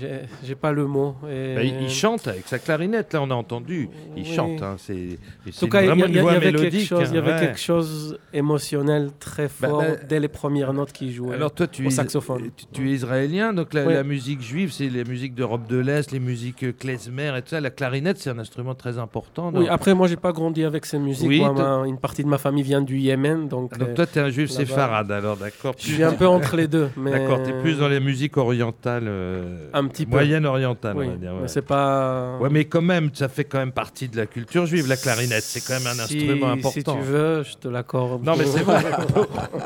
[0.43, 1.15] j'ai, pas le mot.
[1.31, 3.91] Et- Bah, il, chante avec sa clarinette, là on a entendu.
[4.17, 4.35] Il Oui.
[4.35, 7.39] chante, hein, c'est, En tout cas, il y, avait, quelque chose, il y avait hein,
[7.41, 11.35] quelque chose émotionnel très Bah, fort bah, dès les premières notes qu'il jouait.
[11.35, 12.51] Alors toi, tu au es, saxophone.
[12.57, 13.93] tu, tu es israélien, donc la, Oui.
[13.93, 17.49] la musique juive, c'est les musiques d'Europe de l'Est, les musiques euh, klezmer et tout
[17.49, 17.61] ça.
[17.61, 19.53] La clarinette, c'est un instrument très important.
[19.55, 21.29] oui, après, moi, j'ai pas grandi avec ces musiques.
[21.29, 23.95] Oui, Moi, toi- ma- une partie de ma famille vient du Yémen, donc, Donc euh,
[23.95, 25.75] toi, tu es un juif séfarade, alors d'accord.
[25.79, 26.89] je suis un peu entre les deux.
[26.97, 27.11] Mais...
[27.39, 30.13] D'accord, tu es plus dans les musiques orientales, euh, Un petit peu.
[30.13, 31.35] moyenne orientale, Oui, on va dire.
[31.35, 31.49] mais ouais.
[31.49, 32.39] c'est pas.
[32.39, 35.43] Ouais, mais quand même, ça fait quand même partie de la culture juive, la clarinette.
[35.43, 36.71] C'est quand même un Si- instrument important.
[36.71, 38.25] Si tu veux, je te l'accorde.
[38.25, 38.83] Non, mais c'est vrai.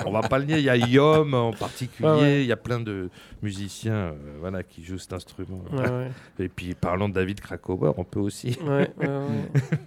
[0.06, 0.58] On va pas le nier.
[0.58, 2.08] Il y a Yom en particulier.
[2.08, 2.40] Ouais.
[2.42, 3.08] Il y a plein de
[3.42, 5.62] musiciens euh, voilà, qui jouent cet instrument.
[5.72, 6.10] Ouais,
[6.44, 8.58] Et puis, parlons de David Krakauer, on peut aussi.
[8.66, 9.60] ouais, ouais, ouais.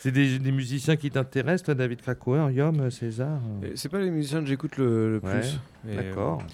[0.00, 4.10] C'est des, des musiciens qui t'intéressent, toi, David Krakauer, Yom, César Et C'est pas les
[4.10, 5.58] musiciens que j'écoute le, le Ouais, plus.
[5.90, 6.38] Et, D'accord.
[6.40, 6.44] euh,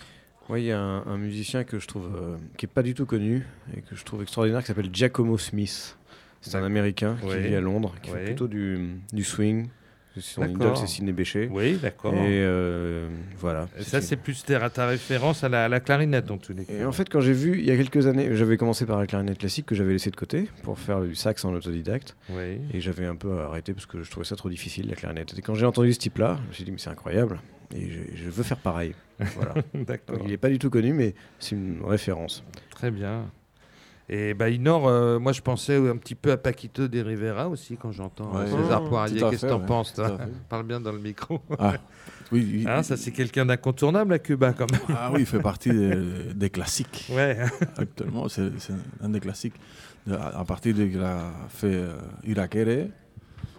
[0.48, 2.94] ouais, il y a un, un musicien que je trouve euh, qui est pas du
[2.94, 3.44] tout connu
[3.76, 5.96] et que je trouve extraordinaire qui s'appelle Giacomo Smith.
[6.40, 6.64] C'est un.
[6.64, 7.48] Américain qui Ouais.
[7.48, 8.18] vit à Londres, qui Ouais.
[8.18, 9.68] fait plutôt du, du swing.
[10.16, 11.48] Son idole, c'est Sidney Bechet.
[11.50, 12.14] Oui, d'accord.
[12.14, 13.66] Et euh, voilà.
[13.76, 16.64] Et ça, c'est plus ta, ta référence à la, à la clarinette, dans tous les
[16.64, 16.72] cas.
[16.72, 19.08] Et en fait, quand j'ai vu, il y a quelques années, j'avais commencé par la
[19.08, 22.14] clarinette classique que j'avais laissé de côté pour faire du sax en autodidacte.
[22.30, 22.60] Oui.
[22.72, 25.34] Et j'avais un peu arrêté parce que je trouvais ça trop difficile, la clarinette.
[25.36, 27.40] Et quand j'ai entendu ce type-là, je me suis dit, mais c'est incroyable.
[27.74, 28.94] Et je, je veux faire pareil.
[29.18, 29.54] voilà.
[29.74, 30.16] D'accord.
[30.16, 32.44] Donc, il n'est pas du tout connu, mais c'est une référence.
[32.70, 33.30] Très bien.
[34.08, 37.78] Et bah, Inor, euh, moi je pensais un petit peu à Paquito de Rivera aussi
[37.78, 38.62] quand j'entends euh, Ouais.
[38.62, 39.18] César Oh, Poirier.
[39.30, 39.94] Qu'est-ce que t'en ouais, penses.
[40.50, 41.40] Parle bien dans le micro.
[41.58, 41.74] Ah,
[42.30, 44.80] oui, oui, Hein, ça c'est quelqu'un d'incontournable à Cuba quand même.
[44.90, 45.94] ah oui, il fait partie des,
[46.34, 47.10] des classiques.
[47.14, 47.38] Ouais.
[47.78, 49.54] Actuellement, c'est c'est un des classiques.
[50.10, 52.88] À partir de qu'il a fait euh, Irakere,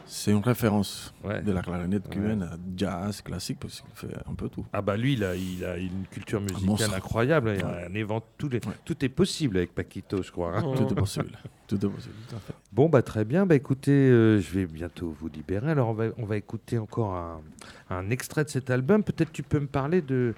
[0.05, 1.41] c'est une référence ouais.
[1.41, 2.13] de la clarinette Ouais.
[2.13, 4.65] cubaine, à jazz, classique, parce qu'il fait un peu tout.
[4.73, 7.51] Ah bah lui, il a, il a une culture musicale incroyable.
[7.55, 7.87] Il y a Ouais.
[7.89, 8.73] un évent- tous les- Ouais.
[8.85, 10.57] Tout est possible avec Paquito, je crois.
[10.57, 10.61] hein.
[10.75, 11.31] Tout est possible.
[11.67, 12.53] tout est possible, tout à fait.
[12.71, 13.45] Bon, bah très bien.
[13.45, 15.71] Bah écoutez, euh, je vais bientôt vous libérer.
[15.71, 17.41] Alors on va, on va écouter encore un,
[17.89, 19.03] un extrait de cet album.
[19.03, 20.33] Peut-être tu peux me parler de,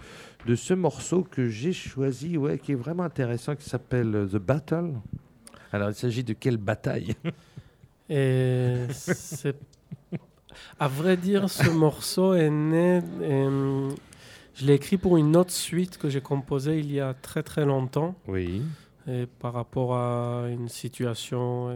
[0.45, 4.93] de ce morceau que j'ai choisi, ouais, qui est vraiment intéressant, qui s'appelle The Battle.
[5.73, 7.15] Alors il s'agit de quelle bataille?
[8.09, 9.55] Et c'est.
[10.79, 13.01] À vrai dire, ce morceau est né.
[13.21, 13.89] euh,
[14.55, 17.65] je l'ai écrit pour une autre suite que j'ai composée il y a très très
[17.65, 18.15] longtemps.
[18.27, 18.63] Oui.
[19.07, 21.75] Et par rapport à une situation euh,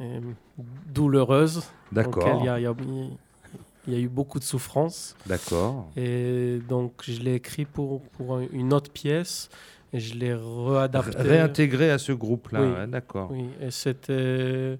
[0.00, 0.20] euh,
[0.86, 1.64] douloureuse.
[1.92, 2.38] D'accord.
[2.40, 2.74] Il y, a- il y a-
[3.86, 5.16] il y a eu beaucoup de souffrance.
[5.26, 5.90] D'accord.
[5.96, 9.48] Et donc, je l'ai écrit pour, pour une autre pièce.
[9.92, 11.16] Et je l'ai réadapté.
[11.18, 12.60] Réintégré à ce groupe-là.
[12.60, 12.68] Oui.
[12.68, 13.30] ouais, D'accord.
[13.32, 14.78] Oui, et c'était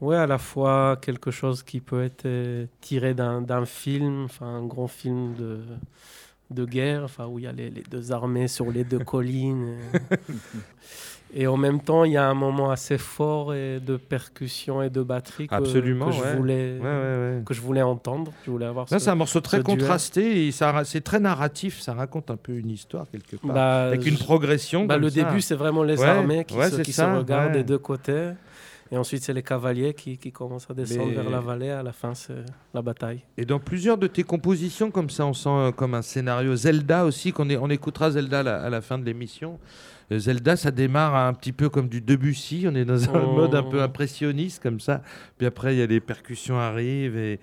[0.00, 4.46] ouais, à la fois quelque chose qui peut être euh, tiré d'un d'un film, enfin
[4.46, 5.60] un grand film de,
[6.50, 9.76] de guerre, enfin où il y a les, les deux armées sur les deux collines.
[11.34, 14.90] Et, en même temps, il y a un moment assez fort et de percussion et
[14.90, 16.36] de batterie que, Absolument, que je ouais.
[16.36, 17.42] voulais Ouais, ouais, ouais.
[17.44, 18.32] que je voulais entendre.
[18.46, 21.80] Je voulais avoir Là, ce- c'est un morceau très contrasté et ça c'est très narratif.
[21.80, 23.52] Ça raconte un peu une histoire quelque part.
[23.54, 24.84] Bah, Avec une progression.
[24.86, 25.24] Bah, comme le ça.
[25.24, 28.30] début, c'est vraiment les armées qui, se, regardent des deux côtés.
[28.92, 31.70] Et ensuite, c'est les cavaliers qui, qui commencent à descendre Mais- vers la vallée.
[31.70, 33.22] À la fin, c'est la bataille.
[33.36, 36.54] Et dans plusieurs de tes compositions, comme ça, on sent euh, comme un scénario.
[36.54, 39.58] Zelda aussi, qu'on on écoutera Zelda à la, à la fin de l'émission.
[40.12, 42.66] Euh, Zelda, ça démarre un petit peu comme du Debussy.
[42.68, 43.32] On est dans un Oh.
[43.34, 45.02] mode un peu impressionniste comme ça.
[45.38, 47.40] Puis après, il y a les percussions arrivent et,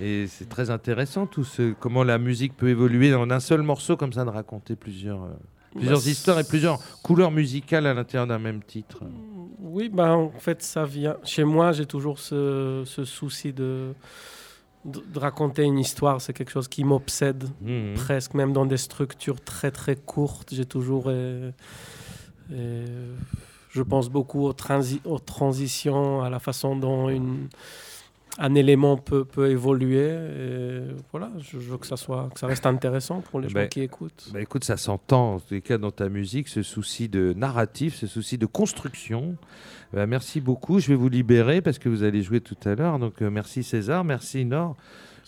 [0.00, 3.96] et c'est très intéressant tout ce comment la musique peut évoluer en un seul morceau
[3.96, 5.28] comme ça de raconter plusieurs euh,
[5.74, 9.02] plusieurs Bah, histoires et plusieurs couleurs musicales à l'intérieur d'un même titre.
[9.58, 11.16] Oui, bah, en fait, ça vient.
[11.24, 13.94] Chez moi, j'ai toujours ce, ce souci de,
[14.84, 16.20] de, de raconter une histoire.
[16.20, 17.94] C'est quelque chose qui m'obsède Mhm.
[17.94, 20.52] presque, même dans des structures très très courtes.
[20.52, 21.04] J'ai toujours.
[21.06, 21.52] euh,
[23.70, 27.48] je pense beaucoup aux, transi- aux transitions, à la façon dont une,
[28.38, 30.08] un élément peut, peut évoluer.
[30.10, 30.80] Et
[31.10, 33.54] voilà, je, je veux que ça, soit, que ça reste intéressant pour les Eh gens
[33.60, 34.28] ben, qui écoutent.
[34.32, 37.94] Bah écoute, ça s'entend en tous les cas dans ta musique, ce souci de narratif,
[37.94, 39.36] ce souci de construction.
[39.92, 40.78] Bah, merci beaucoup.
[40.78, 42.98] Je vais vous libérer parce que vous allez jouer tout à l'heure.
[42.98, 44.76] Donc euh, merci César, merci Nord.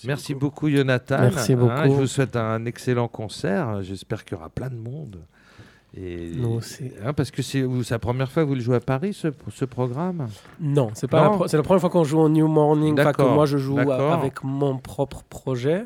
[0.04, 0.68] Merci, beaucoup.
[0.68, 1.18] Jonathan.
[1.20, 1.84] Merci Hein, beaucoup.
[1.84, 3.80] je vous souhaite un excellent concert.
[3.82, 5.20] J'espère qu'il y aura plein de monde.
[5.96, 6.32] Et.
[7.04, 9.64] Hein, parce que c'est la première fois que vous le jouez à Paris, ce, ce
[9.64, 10.26] programme?
[10.60, 12.96] Non, c'est pas la, la première fois qu'on joue au New Morning.
[12.96, 15.84] Que moi je joue avec mon propre projet.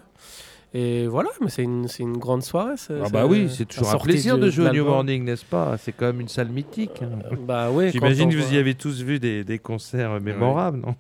[0.75, 2.75] Et voilà, mais c'est une, c'est une grande soirée.
[2.77, 4.85] c'est- Ah bah oui, c'est toujours un plaisir de jouer au New.
[4.85, 5.77] Morning, n'est-ce pas?
[5.79, 7.01] C'est quand même une salle mythique.
[7.03, 7.09] hein.
[7.33, 7.91] Euh, Bah oui.
[7.91, 10.95] J'imagine que vous y avez tous vu des, des concerts mémorables, non?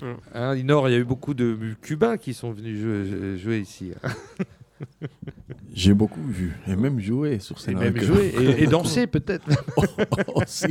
[0.00, 0.06] Mm.
[0.34, 3.92] Hein, Inor, il y a eu beaucoup de Cubains qui sont venus jouer, jouer ici.
[5.72, 7.74] J'ai beaucoup vu, et même joué sur Et scène.
[7.74, 8.06] même avec eux.
[8.06, 9.46] jouer, et, et danser peut-être.
[10.34, 10.66] Aussi.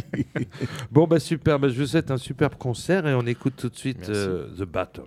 [0.91, 3.75] bon, bah super, bah, je vous souhaite un superbe concert et on écoute tout de
[3.77, 5.03] suite euh, The Battle.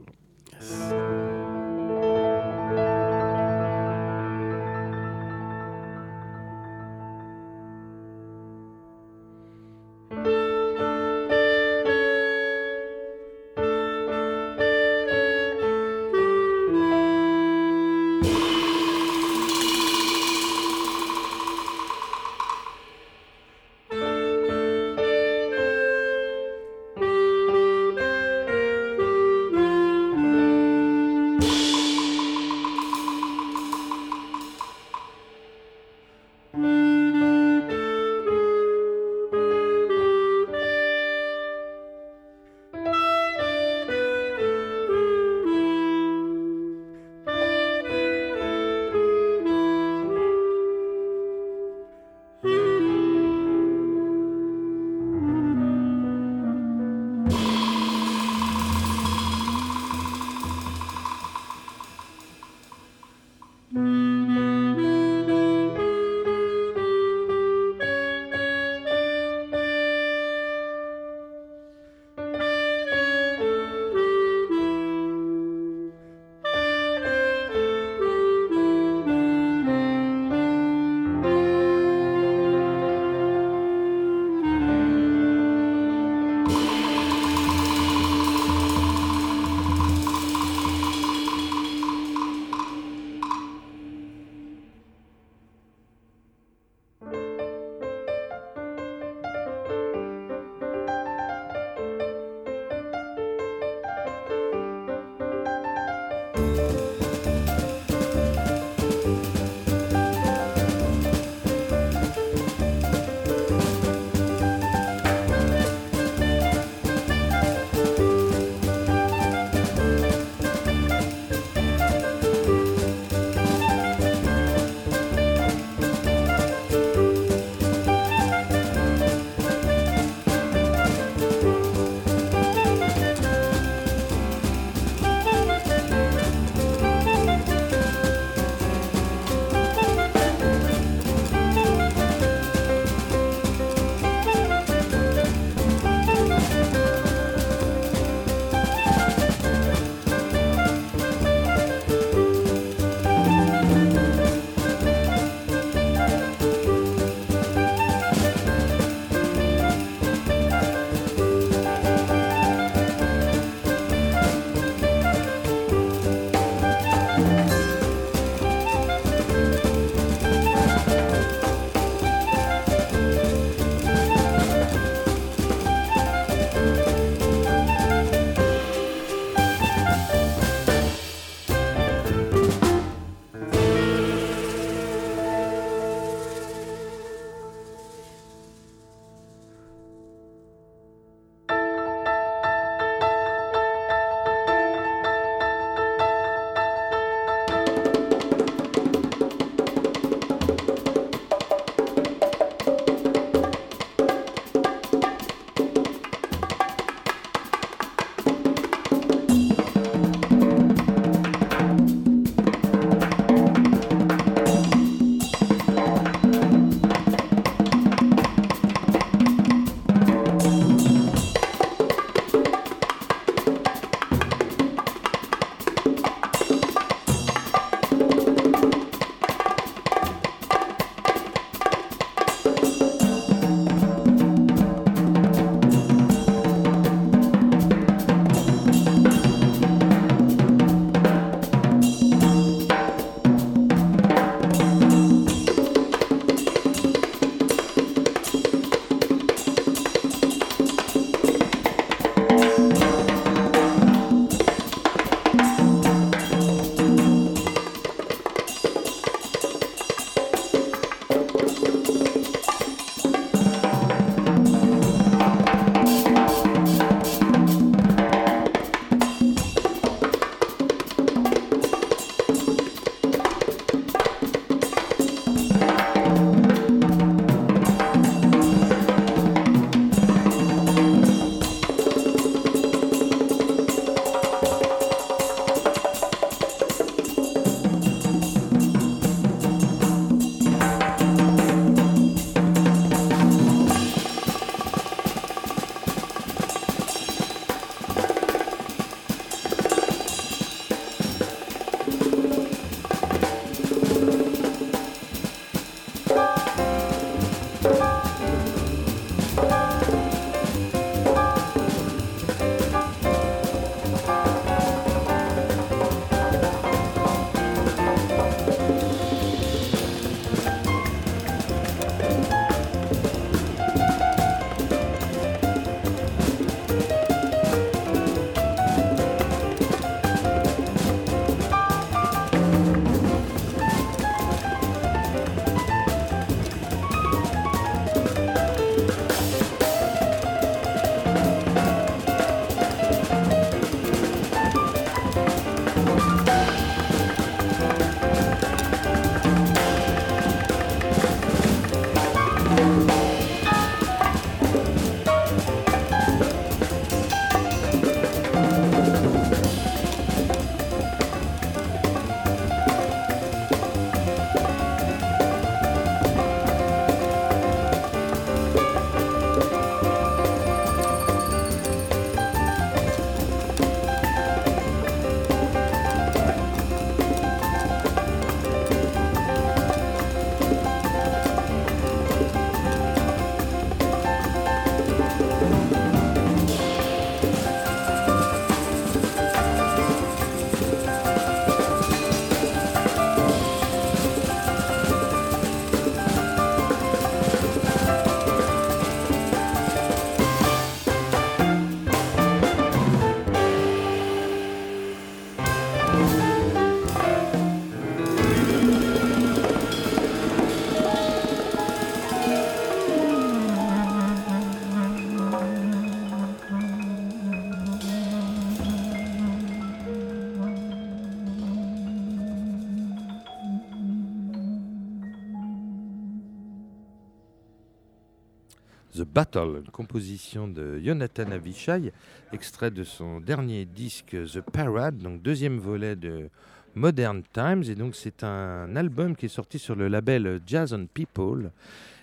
[429.16, 431.90] Battle, composition de Jonathan Avishai,
[432.34, 436.28] extrait de son dernier disque The Parade, donc deuxième volet de
[436.74, 437.62] Modern Times.
[437.66, 441.50] Et donc c'est un album qui est sorti sur le label Jazz on People.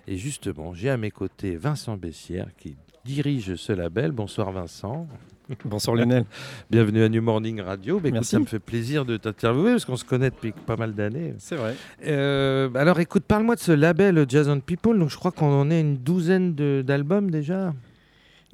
[0.07, 4.11] Et justement, j'ai à mes côtés Vincent Bessière qui dirige ce label.
[4.11, 5.07] Bonsoir Vincent.
[5.65, 6.25] Bonsoir Lionel.
[6.69, 7.95] Bienvenue à New Morning Radio.
[7.95, 8.31] Bah, écoute, Merci.
[8.31, 11.33] ça me fait plaisir de t'interviewer parce qu'on se connaît depuis pas mal d'années.
[11.37, 11.75] C'est vrai.
[12.05, 14.97] Euh, alors écoute, parle-moi de ce label Jazz on People.
[14.97, 17.73] Donc je crois qu'on en est une douzaine d'albums déjà.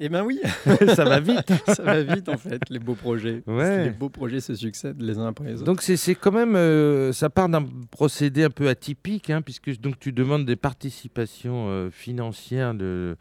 [0.02, 0.40] Eh ben oui,
[0.96, 1.52] ça va vite.
[1.66, 3.42] ça va vite en fait, les beaux projets.
[3.46, 3.84] Ouais.
[3.84, 5.64] Les beaux projets se succèdent les uns après les autres.
[5.64, 9.78] Donc c'est c'est quand même, euh, ça part d'un procédé un peu atypique, hein, puisque
[9.78, 13.14] donc tu demandes des participations euh, financières de,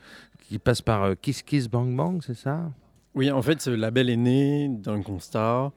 [0.48, 2.72] qui passent par euh, Kiss Kiss Bang Bang, c'est ça?
[3.16, 5.72] Oui, en fait, ce label est né d'un constat,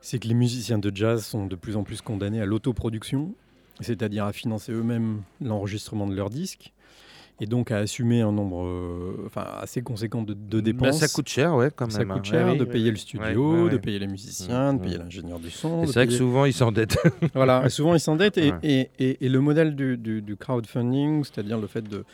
[0.00, 3.34] c'est que les musiciens de jazz sont de plus en plus condamnés à l'autoproduction,
[3.80, 6.72] c'est-à-dire à financer eux-mêmes l'enregistrement de leurs disques,
[7.40, 11.00] et donc à assumer un nombre euh, enfin, assez conséquent de, de Ben, dépenses.
[11.00, 12.12] Ça coûte cher, ouais, quand Ça même.
[12.12, 12.14] hein.
[12.14, 14.72] coûte cher Ouais, de oui, payer oui, le studio, Ouais, ouais, de payer les musiciens,
[14.74, 15.00] de Mm, payer mm.
[15.02, 15.84] l'ingénieur du son.
[15.86, 16.98] C'est vrai que souvent ils s'endettent.
[17.34, 18.38] Voilà, souvent ils s'endettent.
[18.38, 18.58] Et, Ouais.
[18.62, 22.04] et, et- et le modèle du, du- du crowdfunding, c'est-à-dire le fait de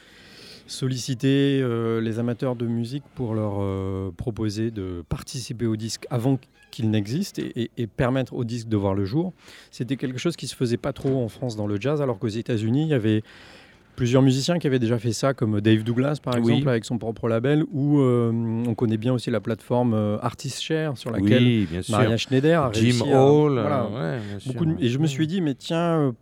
[0.71, 6.39] solliciter euh, les amateurs de musique pour leur euh, proposer de participer au disque avant
[6.71, 9.33] qu'il n'existe et, et- et permettre au disque de voir le jour,
[9.73, 12.29] c'était quelque chose qui se faisait pas trop en France dans le jazz, alors qu'aux
[12.29, 13.23] États-Unis, il y avait
[13.97, 16.41] plusieurs musiciens qui avaient déjà fait ça, comme Dave Douglas par Oui.
[16.53, 19.93] exemple, avec son propre label, ou euh, on connaît bien aussi la plateforme
[20.23, 21.69] Artist Share, sur laquelle Oui.
[21.89, 24.53] Maria Schneider a Jim réussi à- Hall, voilà, ouais, bien sûr.
[24.53, 26.15] Beaucoup de- Et je me suis dit, mais tiens,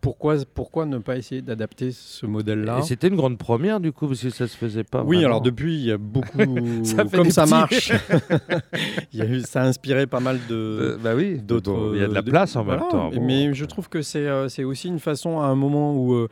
[0.00, 4.20] pourquoi, pourquoi ne pas essayer d'adapter ce modèle-là c'était une grande première du coup, parce
[4.22, 5.02] que ça se faisait pas.
[5.02, 5.26] Oui, vraiment.
[5.26, 6.38] alors depuis, il y a beaucoup.
[6.84, 7.50] Ça comme ça petits.
[7.54, 7.92] marche,
[9.12, 10.98] il y a eu, ça a inspiré pas mal de.
[11.02, 13.10] Bah oui, d'autres- bon, il y a de la place en Voilà, même temps.
[13.20, 16.28] Mais je trouve que c'est euh, c'est aussi une façon, à un moment où euh,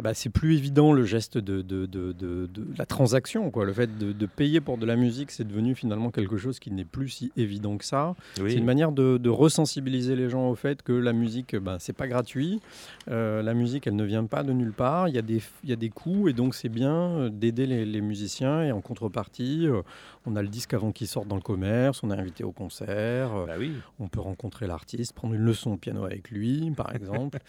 [0.00, 3.50] eh ben, c'est plus évident le geste de, de, de- de- de la transaction.
[3.50, 3.66] Quoi.
[3.66, 6.86] Le fait de, payer pour de la musique, c'est devenu finalement quelque chose qui n'est
[6.86, 8.14] plus si évident que ça.
[8.40, 8.52] Oui.
[8.52, 12.08] C'est une manière de, resensibiliser les gens au fait que la musique, ben, c'est pas
[12.08, 12.60] gratuit.
[13.10, 15.08] Euh, la musique, elle ne vient pas de nulle part.
[15.08, 17.66] Il y a des, il y a des coûts et donc c'est bien euh, d'aider
[17.66, 18.62] les, les musiciens.
[18.62, 19.82] Et en contrepartie, euh,
[20.24, 23.30] on a le disque avant qu'il sorte dans le commerce, on est invité au concert,
[23.46, 23.72] Bah oui.
[23.98, 27.38] on peut rencontrer l'artiste, prendre une leçon de piano avec lui, par exemple.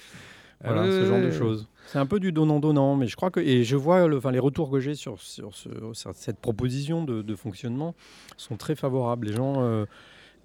[0.64, 1.68] Ah Voilà, ce genre de choses.
[1.88, 4.40] C'est un peu du donnant-donnant, mais je crois que, et je vois le, enfin, les
[4.40, 7.96] retours que j'ai sur, sur, ce- sur cette proposition de, de fonctionnement
[8.38, 9.28] sont très favorables.
[9.28, 9.86] Les gens, euh,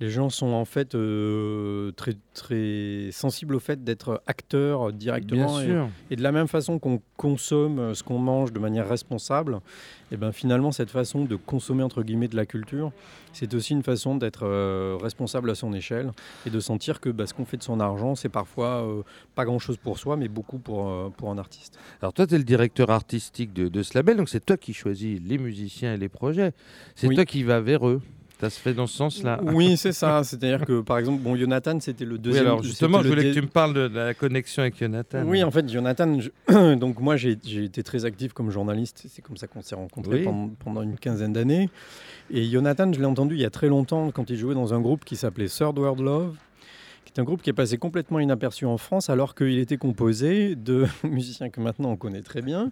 [0.01, 5.61] les gens sont en fait euh, très, très sensibles au fait d'être acteurs directement.
[5.61, 5.89] et- sûr.
[6.11, 9.61] et de la même façon qu'on consomme euh, ce qu'on mange de manière responsable,
[10.13, 12.93] et ben finalement cette façon de consommer entre guillemets de la culture,
[13.33, 16.13] c'est aussi une façon d'être euh, responsable à son échelle
[16.47, 19.03] et de sentir que bah, ce qu'on fait de son argent, c'est parfois euh,
[19.35, 21.79] pas grand-chose pour soi, mais beaucoup pour, euh, pour un artiste.
[22.03, 24.75] Alors toi, tu es le directeur artistique de, de ce label, donc c'est toi qui
[24.75, 26.53] choisis les musiciens et les projets.
[26.95, 27.15] C'est Oui.
[27.15, 28.01] toi qui vas vers eux.
[28.39, 29.41] Ça se fait dans ce sens-là.
[29.43, 30.23] Oui, c'est ça.
[30.23, 32.45] C'est-à-dire que par exemple, bon, Jonathan, c'était le Oui, deuxième.
[32.47, 35.23] alors justement, je voulais que tu me parles de, la connexion avec Jonathan.
[35.25, 39.23] Oui, en fait, Jonathan, je- donc moi j'ai j'ai été très actif comme journaliste, c'est
[39.23, 40.25] comme ça qu'on s'est rencontrés Oui.
[40.25, 41.71] pendant, pendant une quinzaine d'années.
[42.31, 44.81] Et Jonathan, je l'ai entendu il y a très longtemps quand il jouait dans un
[44.81, 46.37] groupe qui s'appelait Third World Love,
[47.17, 50.55] qui est un groupe qui est passé complètement inaperçu en France alors qu'il était composé
[50.55, 52.71] de musiciens que maintenant on connaît très bien.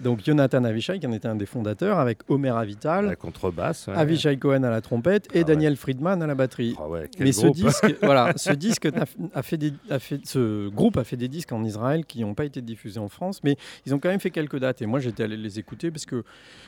[0.00, 3.88] Donc Jonathan Avishai, qui en était un des fondateurs, avec Homer Avital, La contrebasse.
[3.88, 3.94] ouais.
[3.94, 5.44] Avishai Cohen à la trompette et Ah ouais.
[5.44, 6.74] Daniel Friedman à la batterie.
[6.78, 10.70] Ah ouais, Mais ce disque, voilà, ce disque a, a fait des, a fait, ce
[10.70, 13.56] groupe a fait des disques en Israël qui n'ont pas été diffusés en France, mais
[13.84, 14.80] ils ont quand même fait quelques dates.
[14.80, 16.24] Et moi, j'étais allé les écouter parce que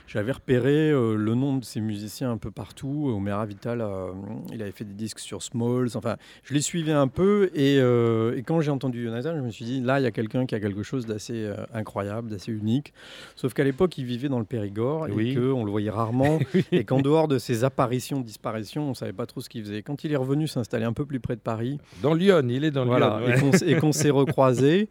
[0.06, 3.10] j'avais repéré euh, le nom de ces musiciens un peu partout.
[3.16, 4.12] Omer Avital, euh,
[4.52, 5.88] il avait fait des disques sur Smalls.
[5.94, 7.13] Enfin, je les suivais un peu.
[7.22, 10.10] Et, euh, et quand j'ai entendu Jonathan, je me suis dit, là, il y a
[10.10, 12.92] quelqu'un qui a quelque chose d'assez euh, incroyable, d'assez unique.
[13.36, 15.30] Sauf qu'à l'époque, il vivait dans le Périgord Oui.
[15.30, 16.38] et qu'on le voyait rarement.
[16.72, 19.82] Et qu'en dehors de ses apparitions, disparitions, on savait pas trop ce qu'il faisait.
[19.82, 22.70] Quand il est revenu s'installer un peu plus près de Paris, Dans Lyon, il est
[22.70, 23.50] dans voilà, Lyon.
[23.50, 23.70] ouais.
[23.70, 24.88] et qu'on s'est recroisés,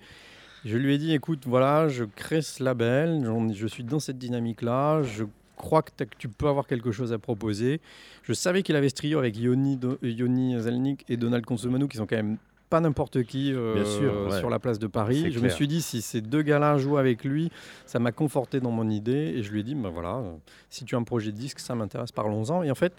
[0.66, 3.22] je lui ai dit, écoute, voilà, je crée ce label,
[3.54, 5.26] je suis dans cette dynamique-là, je
[5.56, 7.82] crois que, tu peux avoir quelque chose à proposer.
[8.24, 11.98] Je savais qu'il avait ce trio avec Yoni, Do- Yoni Zelnik et Donald Consomanou, qui
[11.98, 12.38] sont quand même
[12.70, 14.40] pas n'importe qui euh, Bien sûr, ouais.
[14.40, 15.32] sur la place de Paris.
[15.32, 17.52] Je me suis dit, si ces deux gars-là jouent avec lui,
[17.86, 19.34] ça m'a conforté dans mon idée.
[19.36, 20.34] Et je lui ai dit, ben voilà, euh,
[20.72, 22.64] si tu as un projet de disque, ça m'intéresse, parlons-en.
[22.64, 22.94] Et en fait,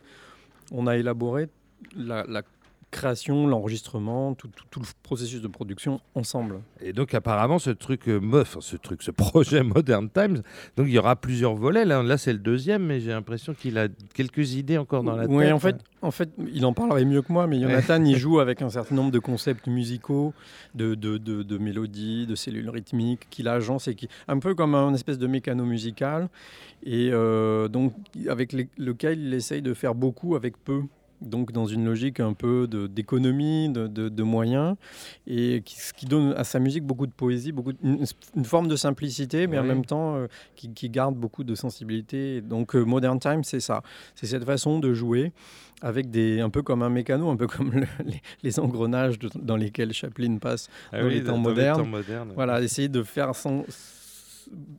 [0.70, 1.48] on a élaboré
[1.96, 2.42] la, la
[2.94, 6.60] création, l'enregistrement, tout, tout- tout le processus de production ensemble.
[6.80, 10.42] Et donc apparemment, ce truc, euh, enfin, ce truc, ce projet Modern Times,
[10.76, 11.84] donc il y aura plusieurs volets.
[11.84, 15.26] Là, là c'est le deuxième, mais j'ai l'impression qu'il a quelques idées encore dans la
[15.26, 15.34] tête.
[15.36, 18.38] Oui, en fait, en fait, il en parlerait mieux que moi, mais Jonathan, il joue
[18.40, 20.32] avec un certain nombre de concepts musicaux,
[20.74, 24.74] de, de, de, de mélodies, de cellules rythmiques, qu'il agence et qui, un peu comme
[24.74, 26.28] un espèce de mécano musical,
[26.84, 27.92] et euh, donc
[28.28, 30.82] avec les- lequel il essaye de faire beaucoup avec peu.
[31.24, 34.76] Donc dans une logique un peu de- d'économie, de, de- de moyens,
[35.26, 38.04] et qui, ce qui donne à sa musique beaucoup de poésie, beaucoup une,
[38.36, 42.40] une forme de simplicité, mais en même temps euh, qui, qui garde beaucoup de sensibilité.
[42.40, 43.82] Donc euh, Modern Times, c'est ça.
[44.14, 45.32] C'est cette façon de jouer
[45.82, 49.56] avec des, un peu comme un mécano, un peu comme le- les, les engrenages dans
[49.56, 51.82] lesquels Chaplin passe Ah dans oui, les temps dans modernes.
[51.82, 52.32] temps modernes.
[52.34, 53.64] Voilà, essayer de faire sans-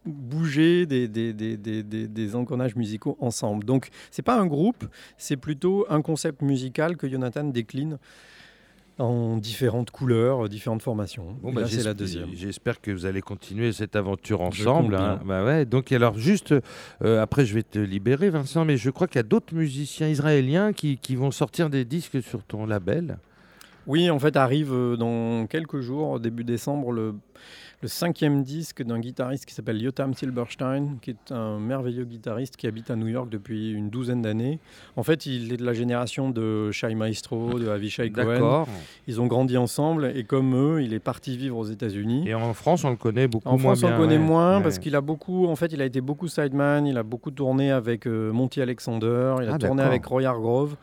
[0.05, 3.63] bouger des, des, engrenages musicaux ensemble.
[3.63, 4.85] Donc, c'est pas un groupe,
[5.17, 7.97] c'est plutôt un concept musical que Jonathan décline
[8.97, 11.35] en différentes couleurs, différentes formations.
[11.41, 12.29] Bon, bah, c'est la j'espère- deuxième.
[12.33, 14.95] J'espère que vous allez continuer cette aventure ensemble.
[14.95, 15.19] hein.
[15.25, 15.65] Bah ouais.
[15.65, 16.55] Donc alors juste
[17.03, 20.07] euh, après, je vais te libérer, Vincent, mais je crois qu'il y a d'autres musiciens
[20.07, 23.17] israéliens qui, qui vont sortir des disques sur ton label.
[23.85, 27.15] Oui, en fait, arrive euh, dans quelques jours, début décembre, le,
[27.81, 32.67] le cinquième disque d'un guitariste qui s'appelle Yotam Silberstein, qui est un merveilleux guitariste qui
[32.67, 34.59] habite à New York depuis une douzaine d'années.
[34.95, 38.65] En fait, il est de la génération de Shai Maestro, de Avishai Cohen.
[39.07, 42.23] Ils ont grandi ensemble et comme eux, il est parti vivre aux États-Unis.
[42.27, 44.23] Et en France, on le connaît beaucoup En moins France, on le connaît ouais.
[44.23, 44.63] moins Ouais.
[44.63, 47.71] parce qu'il a beaucoup, en fait, il a été beaucoup sideman, il a beaucoup tourné
[47.71, 50.75] avec euh, Monty Alexander, il a Ah, tourné avec Roy Hargrove.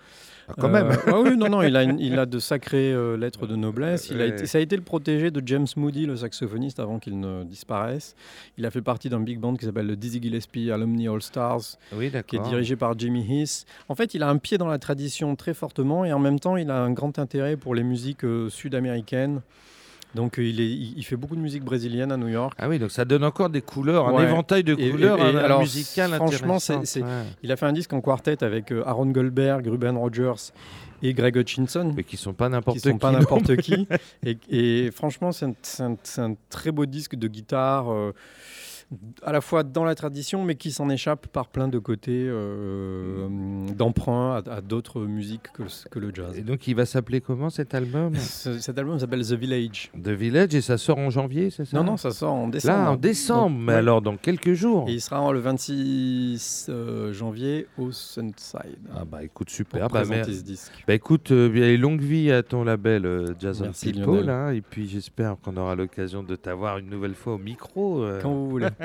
[0.49, 0.88] Ah, quand même.
[1.09, 4.09] Euh, oui, non, non, il a, une- il a de sacrées euh, lettres de noblesse.
[4.11, 7.18] Il a été, ça a été le protégé de James Moody, le saxophoniste, avant qu'il
[7.20, 8.14] ne disparaisse.
[8.59, 11.78] Il a fait partie d'un big band qui s'appelle le Dizzy Gillespie Alumni All Stars,
[11.97, 13.64] Oui, qui est dirigé par Jimmy Heath.
[13.88, 16.57] En fait, il a un pied dans la tradition très fortement et en même temps,
[16.57, 19.40] il a un grand intérêt pour les musiques euh, sud-américaines.
[20.14, 22.54] Donc euh, il, est, fait beaucoup de musique brésilienne à New York.
[22.58, 25.38] Ah oui, donc ça donne encore des couleurs, un éventail de Et- couleurs et- et
[25.38, 27.08] alors, musical franchement, c'est- Ouais.
[27.42, 30.52] Il a fait un disque en quartet avec euh, Aaron Goldberg, Ruben Rogers
[31.02, 31.92] et Greg Hutchinson.
[31.96, 33.88] Mais qui sont pas n'importe qui sont pas n'importe qui.
[34.50, 38.12] Et, franchement, c'est un, c'est un- c'est un très beau disque de guitare, euh,
[39.22, 43.28] à la fois dans la tradition, mais qui s'en échappe par plein de côtés euh,
[43.76, 46.36] d'emprunt à, à d'autres musiques que, le- que le jazz.
[46.38, 49.90] Et donc il va s'appeler comment cet album Ce- cet album s'appelle The Village.
[50.03, 51.76] The Village et ça sort en janvier, c'est ça?
[51.76, 52.78] Non, non, ça sort en décembre.
[52.78, 53.78] Là, en décembre, Donc, mais ouais.
[53.78, 54.88] alors dans quelques jours.
[54.88, 58.78] Et il sera le 26 euh, janvier au Sunside.
[58.95, 59.88] Ah bah écoute, super.
[59.88, 60.72] Bah, ce disque.
[60.86, 64.14] bah, écoute, euh, longue vie à ton label euh, Jazz on Merci, People.
[64.16, 64.30] Lionel.
[64.30, 68.05] hein, et puis j'espère qu'on aura l'occasion de t'avoir une nouvelle fois au micro.
[68.20, 68.66] Quand vous voulez.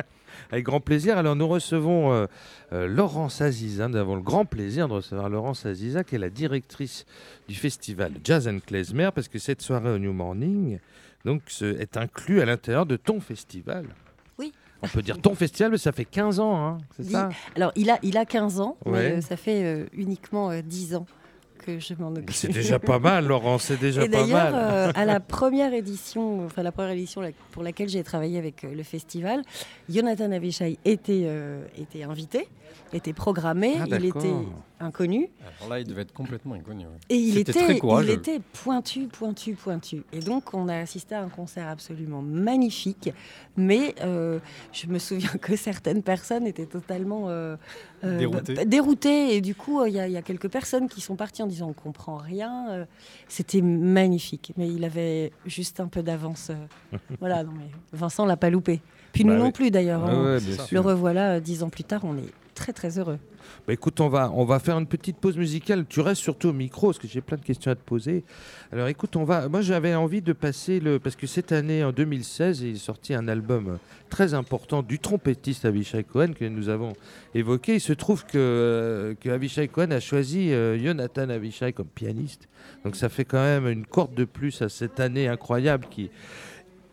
[0.52, 1.18] Avec grand plaisir.
[1.18, 2.26] Alors nous recevons euh,
[2.74, 3.88] euh, Laurence Aziza.
[3.88, 7.06] Nous avons le grand plaisir de recevoir Laurence Aziza, qui est la directrice
[7.48, 10.80] du festival Jazz and Klezmer, parce que cette soirée au New Morning
[11.26, 13.86] donc, est inclus à l'intérieur de ton festival.
[14.38, 14.54] Oui.
[14.82, 17.30] On peut dire ton festival, mais ça fait 15 ans, hein, c'est ça?
[17.56, 18.92] Alors, il a, il a 15 ans, Ouais.
[18.92, 21.06] mais euh, ça fait uniquement euh, 10 ans
[21.68, 22.32] que je m'en occupe.
[22.32, 24.54] C'est déjà pas mal, Laurence, c'est déjà Et pas d'ailleurs, mal.
[24.56, 28.74] euh, à la première édition, enfin la première édition pour laquelle j'ai travaillé avec euh,
[28.74, 29.42] le festival,
[29.90, 32.48] Jonathan Avishai était, euh, était invité,
[32.94, 34.32] était programmé, Ah, il était
[34.80, 35.30] inconnu.
[35.60, 36.86] Alors là, il devait être complètement inconnu.
[36.86, 36.92] ouais.
[37.10, 40.04] Et il était, très il était pointu, pointu, pointu.
[40.14, 43.10] Et donc, on a assisté à un concert absolument magnifique.
[43.58, 44.38] Mais euh,
[44.72, 47.56] je me souviens que certaines personnes étaient totalement euh,
[48.04, 48.54] euh, Déroutées.
[48.54, 49.36] bah, déroutées.
[49.36, 51.48] Et du coup, il y, a- il y a quelques personnes qui sont parties en
[51.48, 52.70] disant on comprend rien.
[52.72, 52.86] Euh,
[53.28, 54.54] C'était magnifique.
[54.58, 56.52] Mais il avait juste un peu d'avance.
[56.52, 56.98] euh.
[57.20, 58.82] voilà, non, mais Vincent l'a pas loupé.
[59.14, 59.52] Puis nous Bah non oui.
[59.52, 60.04] plus d'ailleurs.
[60.06, 60.36] Ah hein.
[60.36, 60.40] ouais,
[60.72, 62.02] Le revoilà euh, dix ans plus tard.
[62.04, 63.20] On est très très heureux.
[63.68, 65.86] Bah, écoute, on va, on va faire une petite pause musicale.
[65.88, 68.24] Tu restes surtout au micro parce que j'ai plein de questions à te poser.
[68.72, 69.50] Alors écoute, on va.
[69.50, 71.00] Moi, j'avais envie de passer le.
[71.00, 73.78] Parce que cette année, en 2016, il est sorti un album
[74.10, 76.94] très important du trompettiste Avishai Cohen que nous avons
[77.36, 77.76] évoqué.
[77.76, 82.48] Il se trouve que, euh, Avishai Cohen a choisi euh, Jonathan Avishai comme pianiste.
[82.84, 86.10] Donc ça fait quand même une corde de plus à cette année incroyable qui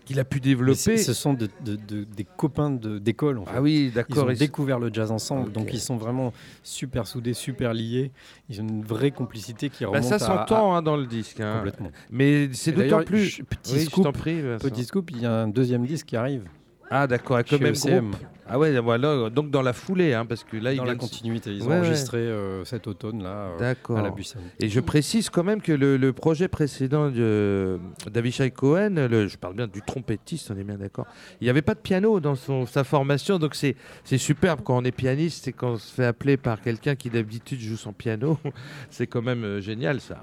[0.05, 0.97] qu'il a pu développer.
[0.99, 3.39] Ce sont de- de- de- des copains de- d'école.
[3.39, 3.53] En fait.
[3.57, 4.25] Ah oui, Ils d'accord.
[4.27, 6.33] ont Et c'est- découvert le jazz ensemble, donc ils sont vraiment
[6.63, 8.11] super soudés, super liés.
[8.49, 11.41] Ils ont une vraie complicité qui Bah, remonte ça à- s'entend hein, dans le disque.
[11.41, 11.55] hein.
[11.57, 11.91] complètement.
[12.11, 13.25] Mais c'est d'autant d'ailleurs, plus.
[13.25, 14.41] je- petit Oui, je scoop, t'en prie.
[14.61, 16.45] Petit scoop, il y a un deuxième disque qui arrive.
[16.91, 18.11] Ah d'accord, avec le même ECM.
[18.11, 18.23] groupe.
[18.47, 20.99] Ah ouais, voilà, donc dans la foulée, hein, parce que là, il Dans vient la
[20.99, 21.79] continuité, ils ont Ouais, ouais.
[21.79, 23.99] enregistré euh, cet automne là euh, D'accord.
[23.99, 24.13] à la.
[24.61, 27.79] Et je précise quand même que le, le projet précédent de
[28.11, 31.07] d'Avishai Cohen, le- je parle bien du trompettiste, on est bien d'accord,
[31.41, 34.77] il n'y avait pas de piano dans son, sa formation, donc c'est c'est superbe quand
[34.77, 38.39] on est pianiste et qu'on se fait appeler par quelqu'un qui d'habitude joue son piano.
[38.91, 40.19] c'est quand même euh, génial ça.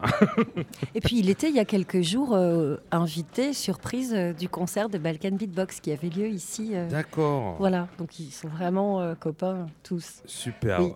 [0.96, 4.90] Et puis il était il y a quelques jours euh, invité, surprise, euh, du concert
[4.90, 6.72] de Balkan Beatbox qui avait lieu ici.
[6.74, 7.56] euh, D'accord.
[7.60, 10.22] Voilà, donc ils sont vraiment euh, copains tous.
[10.26, 10.82] Super.
[10.82, 10.94] Oui.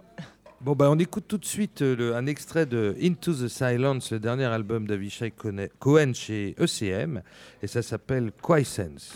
[0.61, 4.11] Bon, bah, on écoute tout de suite euh, le- un extrait de Into the Silence,
[4.11, 7.21] le dernier album d'Avishai Cohen- Cohen chez ECM,
[7.61, 9.13] et ça s'appelle Quiescence.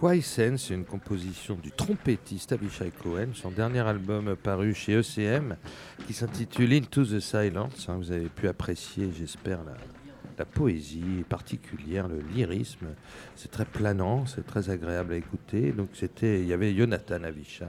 [0.00, 5.56] Quaisen, c'est une composition du trompettiste Avishai Cohen, son dernier album paru chez ECM
[6.06, 7.86] qui s'intitule Into the Silence.
[7.86, 9.74] Hein, vous avez pu apprécier, j'espère, la,
[10.38, 12.86] la poésie particulière, le lyrisme.
[13.36, 15.70] C'est très planant, c'est très agréable à écouter.
[15.72, 17.66] Donc c'était, il y avait Jonathan Avishai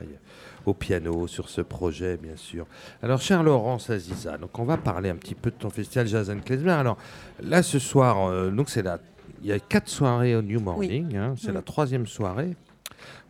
[0.66, 2.66] au piano sur ce projet, bien sûr.
[3.04, 6.30] Alors, cher Laurence Aziza, donc on va parler un petit peu de ton festival Jazz
[6.30, 6.72] and Klezmer.
[6.72, 6.98] Alors
[7.44, 9.00] là, ce soir, euh, donc c'est la,
[9.42, 11.16] il y a quatre soirées au New Morning.
[11.16, 11.56] hein, c'est Mm.
[11.56, 12.56] la troisième soirée.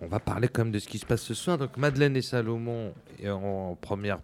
[0.02, 1.58] On va parler quand même de ce qui se passe ce soir.
[1.58, 2.92] Donc Madeleine et Salomon
[3.26, 4.20] en première.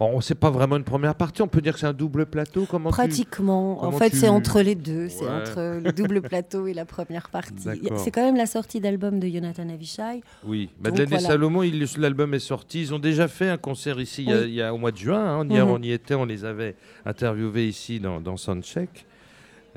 [0.00, 1.40] On sait pas vraiment une première partie.
[1.40, 2.66] On peut dire que c'est un double plateau.
[2.68, 3.82] Comment tu- Pratiquement.
[3.82, 5.08] En fait, tu- c'est entre les deux.
[5.08, 7.54] C'est entre le double plateau et la première partie.
[7.96, 10.22] C'est quand même la sortie d'album de Jonathan Avishai.
[10.44, 11.18] Oui, Madeleine et.
[11.20, 11.62] Salomon,
[11.96, 12.82] l'album est sorti.
[12.82, 14.44] Ils ont déjà fait un concert ici il y a- Oui.
[14.48, 15.40] il y, a, au mois de juin.
[15.40, 15.46] hein.
[15.48, 15.72] Hier, Mhm.
[15.72, 16.74] on y était, on les avait
[17.06, 19.06] interviewés ici dans, dans Soundcheck.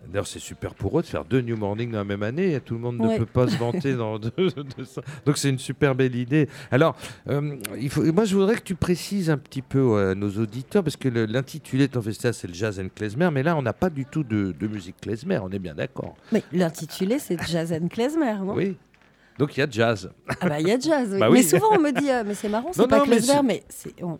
[0.08, 2.60] D'ailleurs, c'est super pour eux de faire deux New Morning dans la même année.
[2.64, 5.02] Tout le monde ne peut pas se vanter dans de, de ça.
[5.26, 6.48] Donc, c'est une super belle idée.
[6.72, 6.96] Alors,
[7.30, 10.30] euh, il faut, moi, je voudrais que tu précises un petit peu euh, à nos
[10.32, 13.30] auditeurs, parce que l'intitulé de ton festival, c'est le Jazz and Klezmer.
[13.32, 15.40] Mais là, on n'a pas du tout de, de musique klezmer.
[15.42, 16.16] On est bien d'accord.
[16.32, 18.54] Mais l'intitulé, c'est Jazz and Klezmer, non?
[18.56, 18.78] Oui.
[19.38, 20.10] Donc, il y a jazz.
[20.42, 21.10] Ah bah il y a jazz.
[21.12, 21.20] oui.
[21.20, 21.40] Bah oui.
[21.40, 23.94] Mais souvent on me dit, euh, mais c'est marrant, c'est pas non, Klezmer, mais c'est.
[24.02, 24.18] on-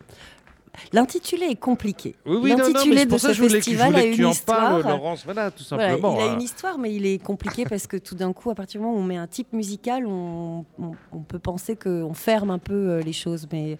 [0.92, 2.14] L'intitulé est compliqué.
[2.26, 4.80] Oui, oui, L'intitulé de ce festival a une tu en histoire.
[4.80, 5.24] parles, Laurence.
[5.24, 6.16] Voilà, tout Voilà, simplement.
[6.18, 6.34] il a hein.
[6.34, 8.98] une histoire, mais il est compliqué parce que tout d'un coup, à partir du moment
[8.98, 12.74] où on met un type musical, on, on- on peut penser qu'on ferme un peu
[12.74, 13.78] euh, les choses, mais,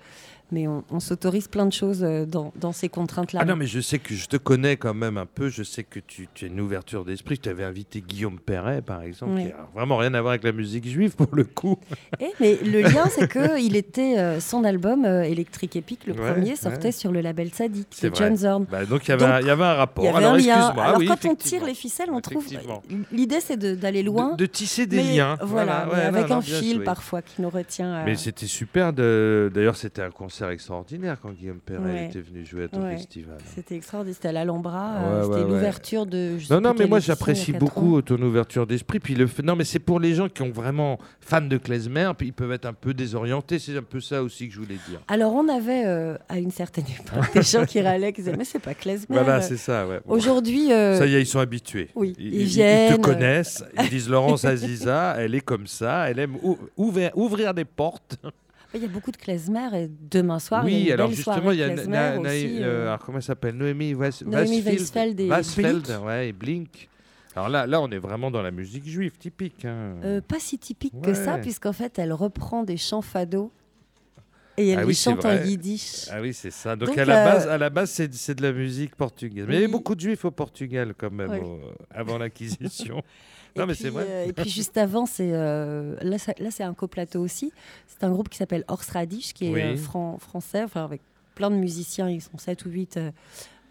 [0.53, 3.41] mais on, on s'autorise plein de choses euh, dans, dans ces contraintes-là.
[3.43, 5.49] Ah non, mais je sais que je te connais quand même un peu.
[5.49, 7.39] Je sais que tu, tu as une ouverture d'esprit.
[7.39, 9.47] Tu avais invité Guillaume Perret, par exemple, Oui.
[9.47, 11.79] qui a vraiment rien à voir avec la musique juive pour le coup.
[12.21, 16.15] Eh, mais le lien, c'est que il était euh, son album euh, Électrique Épique, le
[16.15, 16.93] Ouais, premier, sortait ouais.
[16.93, 18.15] sur le label Sadik C'est de.
[18.17, 18.65] John Zorn.
[18.71, 20.05] Bah, donc il y avait un- rapport.
[20.05, 20.57] Y avait Alors, un lien.
[20.59, 20.85] excuse-moi.
[20.85, 22.47] Alors oui, quand on tire les ficelles, on trouve.
[23.13, 24.33] L'idée, c'est d'aller loin.
[24.33, 25.37] De, de tisser des mais- liens.
[25.43, 26.85] Voilà, ouais, avec non, non, un fil joué.
[26.85, 27.93] parfois qui nous retient.
[27.93, 28.93] à- Mais c'était super.
[28.93, 29.51] De...
[29.55, 32.07] D'ailleurs, c'était un concert extraordinaire quand Guillaume Perret Ouais.
[32.07, 32.97] était venu jouer à ton Ouais.
[32.97, 33.37] festival.
[33.55, 34.15] C'était extraordinaire.
[34.17, 34.95] C'était à l'Alhambra.
[35.01, 36.39] Ouais, euh, c'était l'ouverture de.
[36.39, 38.03] je Non, non, mais moi j'apprécie beaucoup ans.
[38.03, 39.01] ton ouverture d'esprit.
[39.01, 42.29] Puis le non, mais c'est pour les gens qui ont vraiment fans de klezmer, puis
[42.29, 43.59] ils peuvent être un peu désorientés.
[43.59, 45.01] C'est un peu ça aussi que je voulais dire.
[45.09, 48.45] Alors, on avait euh, à une certaine époque des gens qui râlaient, qui disaient Mais
[48.45, 49.07] c'est pas klezmer.
[49.17, 49.87] Voilà, c'est ça.
[49.87, 50.01] Ouais.
[50.07, 50.73] Aujourd'hui.
[50.73, 51.89] euh, Ça y est, ils sont habitués.
[51.95, 53.65] oui, Ils, ils ils- viennent, ils te connaissent.
[53.83, 56.11] Ils disent Laurence Aziza, elle est comme ça.
[56.11, 58.17] Elle aime ou- ouvrir, ouvrir des portes.
[58.77, 61.09] Il y a beaucoup de klezmer et demain soir, il y a oui, une alors
[61.09, 63.55] belle justement, il y a Na- Na- aussi, euh, euh, alors, comment elle s'appelle?
[63.57, 66.05] Noémie Weisfeld et Blink.
[66.05, 66.89] ouais, et Blink.
[67.35, 69.65] Alors là, là, on est vraiment dans la musique juive typique.
[69.65, 69.97] hein.
[70.05, 73.51] Euh, pas si typique que ça, puisqu'en fait, elle reprend des chants fado
[74.59, 76.07] et elle Ah les oui, chante en yiddish.
[76.11, 76.77] Ah oui, c'est ça.
[76.77, 79.45] Donc, Donc, à la base, à la base c'est, de la musique portugaise.
[79.47, 79.73] Mais il y avait Oui.
[79.73, 81.39] beaucoup de juifs au Portugal quand même Oui.
[81.43, 81.61] au-
[81.91, 83.03] avant l'acquisition.
[83.57, 84.05] Et non, mais puis, c'est vrai.
[84.07, 86.19] euh, et puis juste avant, c'est euh, là,
[86.51, 87.53] c'est un coplateau aussi.
[87.89, 89.61] C'est un groupe qui s'appelle Horse Radish, qui est Oui.
[89.63, 91.01] euh, fran- français, enfin avec
[91.35, 92.09] plein de musiciens.
[92.09, 93.11] Ils sont 7 ou 8 euh,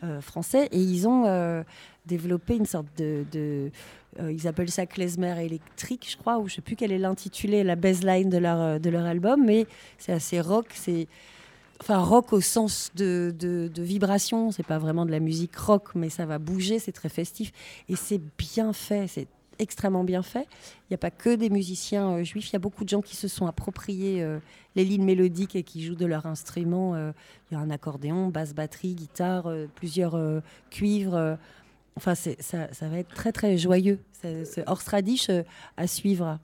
[0.03, 1.63] euh, français et ils ont
[2.05, 3.71] développé une sorte de, de-
[4.19, 7.63] euh, ils appellent ça klezmer électrique, je crois, ou je sais plus quel est l'intitulé,
[7.63, 9.65] la baseline de leur de leur album, mais
[9.97, 11.07] c'est assez rock, c'est
[11.81, 15.89] Enfin, rock au sens de, de, de vibration, c'est pas vraiment de la musique rock,
[15.93, 17.51] mais ça va bouger, c'est très festif.
[17.89, 19.27] Et c'est bien fait, c'est
[19.59, 20.47] extrêmement bien fait.
[20.83, 23.01] Il n'y a pas que des musiciens euh, juifs, il y a beaucoup de gens
[23.01, 24.39] qui se sont appropriés euh,
[24.75, 26.95] les lignes mélodiques et qui jouent de leur instrument.
[26.95, 27.11] euh,
[27.51, 30.19] Il y a un accordéon, basse, batterie, guitare, plusieurs
[30.69, 31.37] cuivres.
[31.97, 33.99] Enfin, ça, ça va être très très joyeux.
[34.11, 35.43] C'est c'est Horse Radish euh,
[35.77, 36.39] à suivre.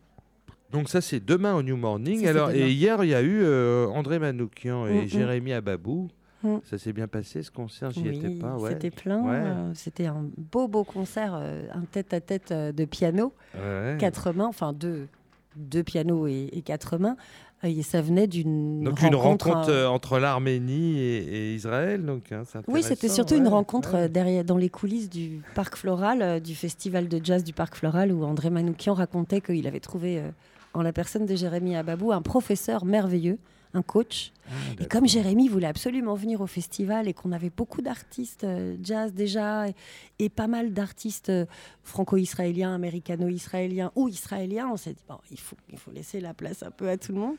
[0.71, 2.23] Donc ça, c'est demain au New Morning.
[2.23, 3.45] Ça, Alors, et hier, il y a eu
[3.87, 5.07] André Manoukian et Mm, mm.
[5.07, 6.07] Jérémy Ababou.
[6.43, 6.57] Mm.
[6.63, 8.55] Ça s'est bien passé ce concert, j'y Oui, étais pas.
[8.57, 8.71] Ouais.
[8.71, 9.21] C'était plein.
[9.21, 9.35] Ouais.
[9.35, 13.97] euh, C'était un beau beau concert, euh, un tête-à-tête euh, de piano, Ouais.
[13.99, 15.07] quatre mains, enfin deux,
[15.55, 17.15] deux pianos et, et quatre mains.
[17.63, 19.05] Et ça venait d'une Donc rencontre.
[19.07, 21.17] une rencontre euh, entre l'Arménie et,
[21.51, 22.03] et Israël.
[22.03, 24.09] Donc, hein, Oui, c'était surtout une rencontre ouais.
[24.09, 28.11] derrière, dans les coulisses du Parc Floral, euh, du festival de jazz du Parc Floral,
[28.11, 30.29] où André Manoukian racontait qu'il avait trouvé euh,
[30.73, 33.37] en la personne de Jérémy Ababou un professeur merveilleux,
[33.73, 34.31] un coach.
[34.47, 34.51] Ah,
[34.81, 39.13] et comme Jérémy voulait absolument venir au festival et qu'on avait beaucoup d'artistes euh, jazz
[39.13, 39.75] déjà et,
[40.19, 41.45] et pas mal d'artistes euh,
[41.83, 46.63] franco-israéliens, américano-israéliens ou israéliens, on s'est dit bon, il faut, il faut laisser la place
[46.63, 47.35] un peu à tout le monde.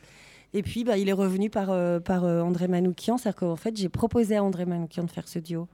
[0.55, 3.17] Et puis, bah, il est revenu par, euh, par euh, André Manoukian.
[3.17, 5.67] C'est-à-dire qu'en fait, j'ai proposé à André Manoukian de faire ce duo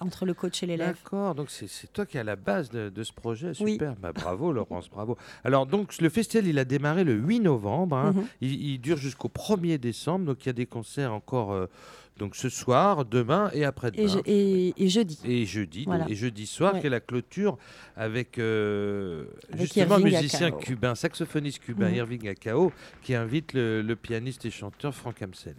[0.00, 0.94] entre le coach et l'élève.
[0.96, 3.72] D'accord, donc c'est toi qui es à la base de, de ce projet, Oui.
[3.72, 3.94] super.
[3.96, 5.16] Bah, bravo Laurence, bravo.
[5.44, 8.12] Alors donc le festival il a démarré le 8 novembre, hein.
[8.12, 8.26] Mhm.
[8.40, 11.66] il, il dure jusqu'au 1er décembre, donc il y a des concerts encore euh,
[12.16, 14.02] donc ce soir, demain et après-demain.
[14.02, 15.18] Et, je- et- et jeudi.
[15.24, 16.80] Et jeudi, donc, et jeudi soir, Ouais.
[16.80, 17.58] qui est la clôture
[17.96, 20.58] avec, euh, Avec justement un Irving musicien Akao.
[20.58, 21.94] cubain, saxophoniste cubain, Mhm.
[21.94, 22.72] Irving Akao,
[23.02, 25.56] qui invite le, le pianiste et chanteur Franck Amselem.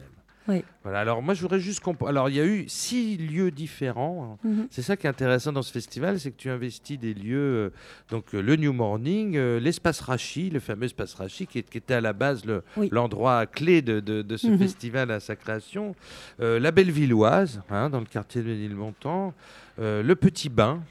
[0.49, 0.63] Oui.
[0.83, 2.09] Voilà, alors moi je voudrais juste comprendre.
[2.09, 4.37] Alors il y a eu six lieux différents.
[4.43, 4.67] Mhm.
[4.71, 7.69] C'est ça qui est intéressant dans ce festival, c'est que tu investis des lieux, euh,
[8.09, 12.01] donc euh, le New Morning, euh, l'espace Rachi, le fameux espace Rachi, qui, était à
[12.01, 12.89] la base le- Oui.
[12.91, 14.57] l'endroit clé de, de- de ce Mhm.
[14.57, 15.95] festival à sa création,
[16.39, 19.33] la Bellevilloise, hein, dans le quartier de Ménilmontant,
[19.79, 20.81] euh, le Petit Bain.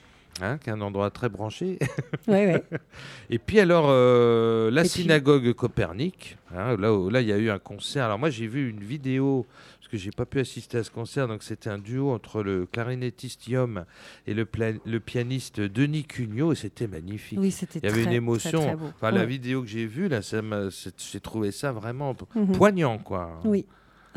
[0.42, 1.78] Hein, qui est un endroit très branché.
[2.26, 2.64] Ouais, ouais.
[3.30, 7.58] Et puis alors, euh, la puis- synagogue Copernic, hein, là il y a eu un
[7.58, 8.04] concert.
[8.06, 9.46] Alors moi j'ai vu une vidéo,
[9.78, 12.66] parce que j'ai pas pu assister à ce concert, donc c'était un duo entre le
[12.66, 13.84] clarinettiste Yom
[14.26, 14.46] et le,
[14.84, 17.38] le pianiste Denis Cugnot, et c'était magnifique.
[17.40, 18.58] Oui, c'était Il y avait très, une émotion.
[18.60, 18.86] très, très beau.
[18.96, 22.52] Enfin, La vidéo que j'ai vue, là, j'ai trouvé ça vraiment Mhm.
[22.52, 23.40] poignant, quoi.
[23.44, 23.64] Oui,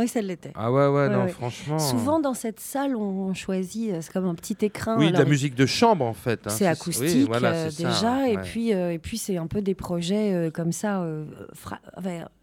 [0.02, 0.52] oui, ça l'était.
[0.56, 1.30] Ah ouais, ouais, Ouais, non, ouais.
[1.30, 1.80] franchement.
[1.80, 4.98] Souvent dans cette salle, on choisit, euh, c'est comme un petit écrin.
[4.98, 6.46] Oui, de la musique de chambre, en fait.
[6.46, 9.38] hein, C'est acoustique Oui, voilà, euh, c'est ça, déjà, et puis euh, et puis c'est
[9.38, 11.26] un peu des projets euh, comme ça, euh,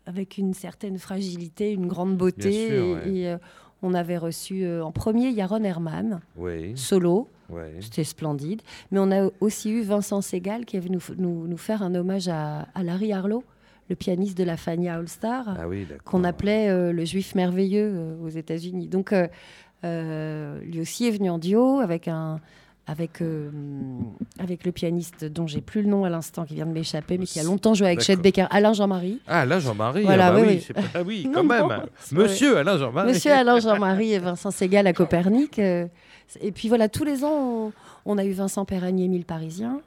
[0.06, 2.48] avec, une certaine fragilité, une grande beauté.
[2.48, 3.10] Bien sûr, et ouais.
[3.10, 3.38] et, euh,
[3.82, 7.74] on avait reçu euh, en premier Yaron Herman, Oui, solo, ouais.
[7.80, 8.60] c'était splendide.
[8.90, 11.94] Mais on a aussi eu Vincent Segal qui est venu nous, nous, nous faire un
[11.94, 13.44] hommage à, à Larry Harlow,
[13.88, 17.90] le pianiste de la Fania All Star Ah oui, qu'on appelait euh, le juif merveilleux
[17.94, 18.88] euh, aux États-Unis.
[18.88, 19.12] Donc,
[19.84, 22.40] euh, lui aussi est venu en duo avec un.
[22.90, 23.20] Avec,
[24.38, 27.26] avec le pianiste dont j'ai plus le nom à l'instant qui vient de m'échapper mais
[27.26, 28.16] qui a longtemps joué avec Chet.
[28.16, 29.20] Baker, Alain Jean-Marie.
[29.26, 30.72] Ah, Alain Jean-Marie, Voilà, ah bah oui, oui, oui.
[30.74, 31.82] pas- ah oui, Non, quand non, même.
[32.12, 33.12] Monsieur Alain Jean-Marie.
[33.12, 35.58] Monsieur Alain Jean-Marie et Vincent Segal à Copernic.
[35.58, 35.90] et
[36.54, 37.34] puis voilà, tous les ans,
[37.66, 37.72] on,
[38.06, 39.82] on a eu Vincent Perragnier, Mille Parisiens.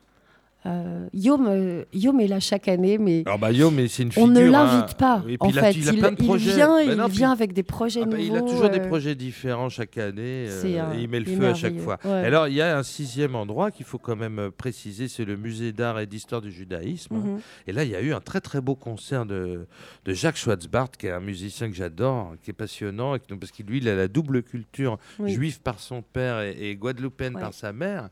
[0.68, 3.50] Euh, Yom, euh, Yom est là chaque année, mais Alors bah
[3.90, 4.50] c'est une on ne hein.
[4.52, 5.24] l'invite pas.
[5.28, 7.64] Et puis en il a, fait, il vient, Bah il non, puis- vient avec des
[7.64, 8.24] projets Ah bah, nouveaux.
[8.30, 10.48] il a toujours des euh, projets différents chaque année.
[10.50, 11.98] euh, c'est un- et il met le feu à chaque fois.
[12.06, 12.12] Ouais.
[12.12, 15.72] Alors, il y a un sixième endroit qu'il faut quand même préciser c'est le musée
[15.72, 17.16] d'art et d'histoire du judaïsme.
[17.16, 17.40] Mhm.
[17.66, 19.66] Et là, il y a eu un très très beau concert de,
[20.06, 23.66] de Jacques Schwarzbart, qui est un musicien que j'adore, qui est passionnant, et parce qu'il
[23.66, 25.34] lui, il a la double culture Oui.
[25.34, 27.42] juive par son père et, et guadeloupéenne Ouais.
[27.42, 28.10] par sa mère.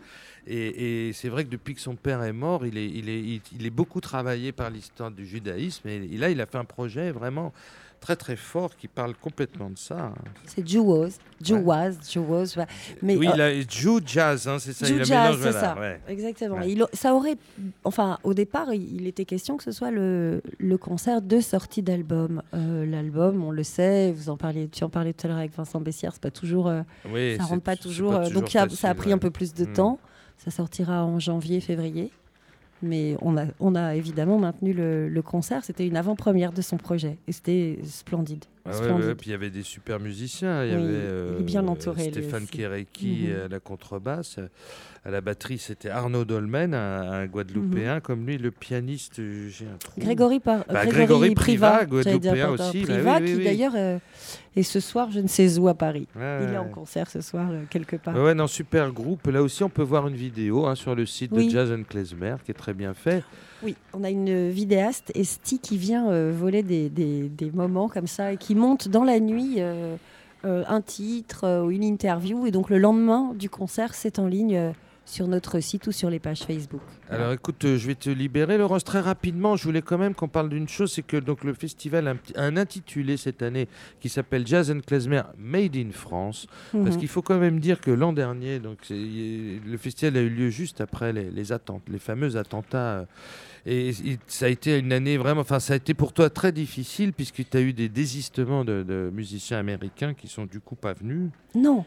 [0.52, 3.20] Et, et c'est vrai que depuis que son père est mort, il est, il est,
[3.22, 5.88] il, il est beaucoup travaillé par l'histoire du judaïsme.
[5.88, 7.54] Et, et là, il a fait un projet vraiment
[8.00, 10.14] très très fort qui parle complètement de ça.
[10.46, 12.58] C'est Jewaz, Jewaz, Jewaz.
[13.02, 14.86] Mais oui, euh, il a Jew Jazz, hein, c'est ça.
[14.88, 15.78] Jew il Jazz, c'est ça.
[15.78, 16.00] ouais.
[16.08, 16.56] Exactement.
[16.60, 16.72] Ouais.
[16.72, 17.36] Il a- ça aurait,
[17.84, 21.82] enfin, au départ, il, il était question que ce soit le, le concert de sortie
[21.84, 22.42] d'album.
[22.54, 25.54] Euh, L'album, on le sait, vous en parliez, tu en parlais tout à l'heure avec
[25.54, 26.82] Vincent Bessière, c'est pas toujours, euh,
[27.12, 28.12] Oui, ça rentre pas toujours.
[28.14, 29.14] pas euh, donc ça a pris ouais.
[29.14, 29.74] un peu plus de Mm.
[29.74, 30.00] temps.
[30.40, 32.12] Ça sortira en janvier, février.
[32.82, 35.66] Mais on a, on a évidemment maintenu le, le concert.
[35.66, 37.18] C'était une avant-première de son projet.
[37.28, 38.46] Et c'était splendide.
[38.64, 39.06] Ah ouais, splendide.
[39.06, 40.64] ouais, puis il y avait des super musiciens.
[40.64, 42.46] Il y Oui, avait bien euh, entouré, Stéphane.
[42.48, 43.42] Kéréki Mhm.
[43.42, 44.40] à la contrebasse.
[45.06, 48.02] À la batterie, c'était Arnaud Dolmen, un, un Guadeloupéen.
[48.02, 49.94] Comme lui, le pianiste, euh, j'ai un trou.
[49.98, 50.04] Mhm.
[50.06, 53.32] Grégory, par, Bah, Grégory, Grégory Priva, Priva, j'allais dire, Guadeloupéen aussi, bah Priva, oui, oui,
[53.32, 53.44] qui oui.
[53.46, 53.76] d'ailleurs
[54.56, 56.06] est ce soir, je ne sais où à Paris.
[56.16, 58.14] Il est en concert ce soir euh, quelque part.
[58.16, 59.26] Ouais, non, super groupe.
[59.28, 62.36] Là aussi, on peut voir une vidéo hein, sur le site de Jazz and Klezmer,
[62.44, 63.24] qui est très bien fait.
[63.64, 68.08] Oui, on a une vidéaste, Esti, qui vient euh, voler des, des- des moments comme
[68.08, 69.96] ça et qui monte dans la nuit euh,
[70.46, 72.46] euh, un titre euh, ou une interview.
[72.46, 74.72] Et donc le lendemain du concert, c'est en ligne euh,
[75.10, 76.82] sur notre site ou sur les pages Facebook.
[77.10, 79.56] Alors écoute, euh, je vais te libérer, Laurence, très rapidement.
[79.56, 82.56] Je voulais quand même qu'on parle d'une chose, c'est que donc le festival a un,
[82.58, 83.68] intitulé cette année
[84.00, 86.46] qui s'appelle Jazz and Klezmer Made in France.
[86.72, 86.98] Parce Mhm.
[86.98, 90.82] qu'il faut quand même dire que l'an dernier, donc le festival a eu lieu juste
[90.82, 93.00] après les, les attentes, les fameux attentats.
[93.00, 93.06] euh,
[93.66, 93.92] Et
[94.28, 97.44] ça a été une année vraiment, enfin ça a été pour toi très difficile puisque
[97.50, 101.30] tu as eu des désistements de, de musiciens américains qui sont du coup pas venus.
[101.56, 101.84] Non,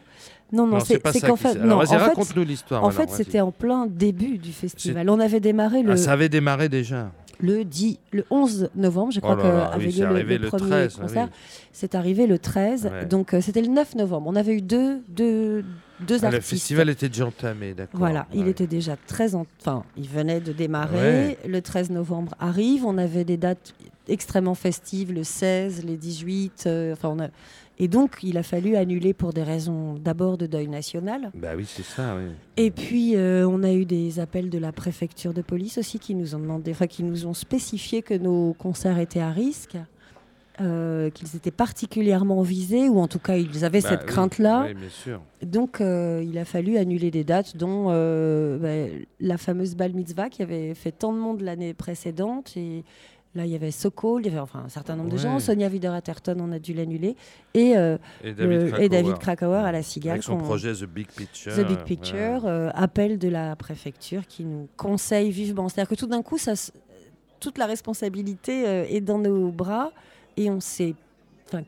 [0.53, 3.41] non, non, Non, c'est qu'en fait, alors, en fait, raconte-nous l'histoire, En alors, fait, c'était
[3.41, 5.09] en plein début du festival.
[5.11, 7.11] On avait démarré le, Ah, ça avait démarré déjà.
[7.41, 10.69] le 10, le 11 novembre, je crois Oh que oui, le, arrivé le le premier
[10.71, 11.25] 13, ah concert.
[11.33, 11.59] oui.
[11.73, 13.07] C'est arrivé le 13, Ouais.
[13.07, 14.29] donc euh, c'était le 9 novembre.
[14.31, 15.65] On avait eu deux, deux,
[16.01, 16.51] deux Ah, le artistes.
[16.51, 17.99] festival était déjà entamé, d'accord.
[17.99, 19.35] Voilà, il était déjà très...
[19.35, 20.99] en- Enfin, il venait de démarrer.
[20.99, 21.39] Ouais.
[21.49, 22.85] Le 13 novembre arrive.
[22.85, 23.75] On avait des dates
[24.09, 26.65] extrêmement festives, le 16, les 18.
[26.67, 27.29] euh, enfin, on a...
[27.79, 31.31] Et donc, il a fallu annuler pour des raisons d'abord de deuil national.
[31.35, 32.31] Bah oui, c'est ça, oui.
[32.57, 36.15] Et puis, euh, on a eu des appels de la préfecture de police aussi qui
[36.15, 39.77] nous ont demandé, enfin, qui nous ont spécifié que nos concerts étaient à risque.
[40.61, 44.67] euh, qu'ils étaient particulièrement visés, ou en tout cas ils avaient Bah cette oui, crainte-là.
[44.69, 45.13] oui.
[45.47, 50.29] Donc euh, il a fallu annuler des dates, dont euh, bah, la fameuse Bal Mitzvah
[50.29, 52.53] qui avait fait tant de monde l'année précédente.
[52.57, 52.85] Et
[53.35, 55.39] là, il y avait Sokol, il y avait enfin, un certain nombre de gens.
[55.39, 57.17] Sonia Wider-Atherton, on a dû l'annuler.
[57.55, 59.65] Et, euh, Et David Krakauer.
[59.65, 60.13] à la Cigale.
[60.13, 61.53] Avec son projet The Big Picture.
[61.55, 61.85] The Big ouais.
[61.85, 65.69] Picture, euh, appel de la préfecture qui nous conseille vivement.
[65.69, 66.53] C'est-à-dire que tout d'un coup, ça,
[67.41, 69.93] toute la responsabilité euh, est dans nos bras
[70.37, 70.95] et on sait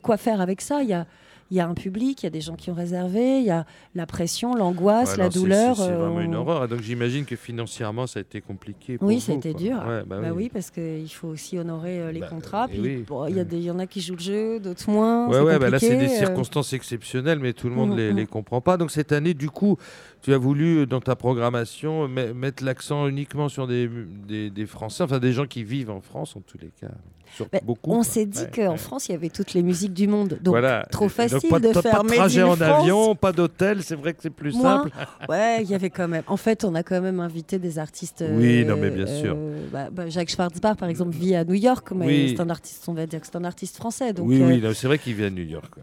[0.03, 0.83] quoi faire avec ça.
[0.83, 1.07] Il y a,
[1.51, 3.51] il y a un public, il y a des gens qui ont réservé, il y
[3.51, 5.77] a la pression, l'angoisse, Ouais, la douleur.
[5.77, 6.67] C'est c'est euh, vraiment une horreur.
[6.69, 8.99] Donc j'imagine que financièrement, ça a été compliqué.
[8.99, 9.61] Pour Oui, vous, c'était quoi.
[9.61, 9.77] dur.
[9.87, 10.45] Ouais, bah bah oui.
[10.45, 12.67] oui, parce qu'il faut aussi honorer euh, les Bah, contrats.
[12.77, 13.05] oui.
[13.07, 15.29] bon, il y, a des- il y en a qui jouent le jeu, d'autres moins.
[15.29, 16.19] Ouais, bah là, c'est des euh.
[16.19, 18.17] circonstances exceptionnelles, mais tout le monde Mm, les, mm.
[18.17, 18.77] les comprend pas.
[18.77, 19.77] Donc cette année, du coup,
[20.25, 23.89] tu as voulu, euh, dans ta programmation, me- mettre l'accent uniquement sur des,
[24.27, 26.93] des, des Français, enfin des gens qui vivent en France, en tous les cas.
[27.35, 27.91] Sur Bah, beaucoup.
[27.91, 28.77] on s'est dit Ouais, qu'en ouais.
[28.79, 30.39] France, il y avait toutes les musiques du monde.
[30.41, 30.87] Donc, Voilà.
[30.91, 32.81] trop facile donc, pas de pas faire de Made trajet in en France.
[32.83, 34.85] avion, pas d'hôtel, c'est vrai que c'est plus Moins.
[34.85, 34.91] simple.
[35.29, 36.23] Ouais, il y avait quand même.
[36.27, 38.25] En fait, on a quand même invité des artistes.
[38.27, 39.37] Oui, non, mais bien sûr.
[39.73, 42.35] bah, bah, Jacques Schwarzbach, par exemple, vit à New York, mais Oui.
[42.37, 44.13] c'est un artiste, on va dire que c'est un artiste français.
[44.13, 45.75] Donc, oui, euh, oui, c'est vrai qu'il vient de New York.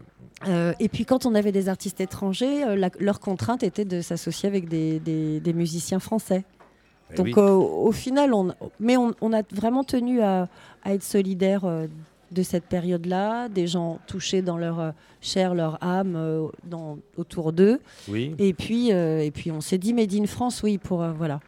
[0.48, 4.00] Euh, et puis quand on avait des artistes étrangers, euh, la- leur contrainte était de
[4.00, 6.44] s'associer avec des, des- des musiciens français.
[7.12, 7.34] Eh Donc oui.
[7.36, 10.48] euh, au final, on, mais on, on a vraiment tenu à,
[10.82, 11.62] à être solidaire
[12.30, 17.80] de cette période-là, des gens touchés dans leur chair, leur âme, dans, autour d'eux.
[18.08, 18.34] Oui.
[18.38, 21.40] Et puis, et puis on s'est dit Made in France, oui, pour voilà,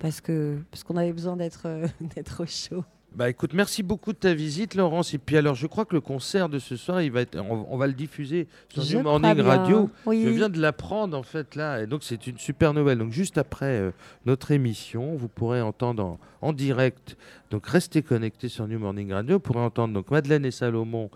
[0.00, 1.68] parce que parce qu'on avait besoin d'être
[2.16, 2.82] d'être au chaud.
[3.16, 5.14] Bah écoute, merci beaucoup de ta visite, Laurence.
[5.14, 7.66] Et puis alors, je crois que le concert de ce soir, il va être, on,
[7.70, 9.88] on va le diffuser sur Je New Morning Radio.
[10.04, 10.22] oui.
[10.22, 12.98] Je viens de l'apprendre en fait là, et donc c'est une super nouvelle.
[12.98, 13.90] Donc juste après euh,
[14.26, 17.16] notre émission, vous pourrez entendre en, en direct.
[17.50, 19.38] Donc restez connectés sur New Morning Radio.
[19.38, 21.10] Pourrez entendre donc Madeleine et Salomon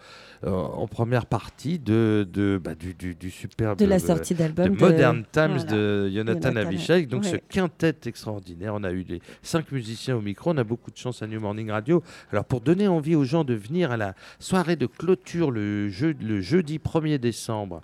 [0.44, 4.35] euh, en première partie de, de bah, du, du, du superbe De la euh, sortie
[4.35, 5.65] d'album de de- Modern Times voilà.
[5.65, 7.07] de Jonathan Jonathan, Avishai.
[7.07, 8.74] Donc ce quintet extraordinaire.
[8.74, 10.52] On a eu les cinq musiciens au micro.
[10.52, 12.02] On a beaucoup de chance à New Morning Radio.
[12.32, 16.15] Alors pour donner envie aux gens de venir à la soirée de clôture le, jeu-
[16.23, 17.81] le jeudi 1er décembre,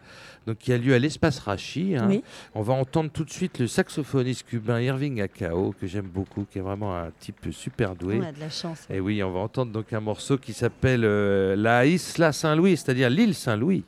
[0.46, 2.22] donc qui a lieu à l'espace Rachi, hein, Oui.
[2.54, 6.58] on va entendre tout de suite le saxophoniste cubain Irving Acao, que j'aime beaucoup, qui
[6.58, 8.20] est vraiment un type super doué.
[8.36, 8.86] De la chance.
[8.90, 13.10] Et oui, on va entendre donc un morceau qui s'appelle euh, La Isla Saint-Louis, c'est-à-dire
[13.10, 13.84] l'île Saint-Louis.